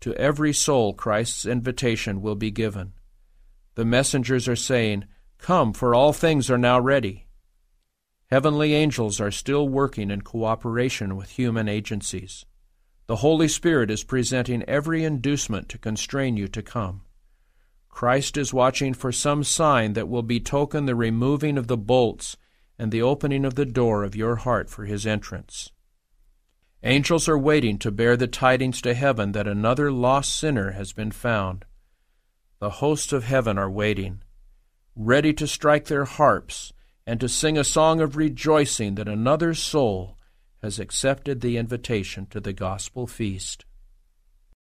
To 0.00 0.14
every 0.14 0.54
soul, 0.54 0.94
Christ's 0.94 1.44
invitation 1.44 2.22
will 2.22 2.34
be 2.34 2.50
given. 2.50 2.94
The 3.74 3.84
messengers 3.84 4.48
are 4.48 4.56
saying, 4.56 5.04
Come, 5.38 5.72
for 5.74 5.94
all 5.94 6.12
things 6.12 6.50
are 6.50 6.58
now 6.58 6.80
ready. 6.80 7.26
Heavenly 8.30 8.74
angels 8.74 9.20
are 9.20 9.32
still 9.32 9.68
working 9.68 10.08
in 10.08 10.20
cooperation 10.20 11.16
with 11.16 11.30
human 11.30 11.68
agencies. 11.68 12.46
The 13.08 13.16
Holy 13.16 13.48
Spirit 13.48 13.90
is 13.90 14.04
presenting 14.04 14.62
every 14.68 15.02
inducement 15.02 15.68
to 15.70 15.78
constrain 15.78 16.36
you 16.36 16.46
to 16.46 16.62
come. 16.62 17.02
Christ 17.88 18.36
is 18.36 18.54
watching 18.54 18.94
for 18.94 19.10
some 19.10 19.42
sign 19.42 19.94
that 19.94 20.08
will 20.08 20.22
betoken 20.22 20.86
the 20.86 20.94
removing 20.94 21.58
of 21.58 21.66
the 21.66 21.76
bolts 21.76 22.36
and 22.78 22.92
the 22.92 23.02
opening 23.02 23.44
of 23.44 23.56
the 23.56 23.66
door 23.66 24.04
of 24.04 24.14
your 24.14 24.36
heart 24.36 24.70
for 24.70 24.84
his 24.84 25.08
entrance. 25.08 25.72
Angels 26.84 27.28
are 27.28 27.36
waiting 27.36 27.78
to 27.78 27.90
bear 27.90 28.16
the 28.16 28.28
tidings 28.28 28.80
to 28.82 28.94
heaven 28.94 29.32
that 29.32 29.48
another 29.48 29.90
lost 29.90 30.38
sinner 30.38 30.70
has 30.70 30.92
been 30.92 31.10
found. 31.10 31.64
The 32.60 32.70
hosts 32.70 33.12
of 33.12 33.24
heaven 33.24 33.58
are 33.58 33.70
waiting, 33.70 34.22
ready 34.94 35.32
to 35.32 35.48
strike 35.48 35.86
their 35.86 36.04
harps 36.04 36.72
and 37.06 37.20
to 37.20 37.28
sing 37.28 37.58
a 37.58 37.64
song 37.64 38.00
of 38.00 38.16
rejoicing 38.16 38.94
that 38.94 39.08
another 39.08 39.54
soul 39.54 40.16
has 40.62 40.78
accepted 40.78 41.40
the 41.40 41.56
invitation 41.56 42.26
to 42.26 42.40
the 42.40 42.52
gospel 42.52 43.06
feast. 43.06 43.64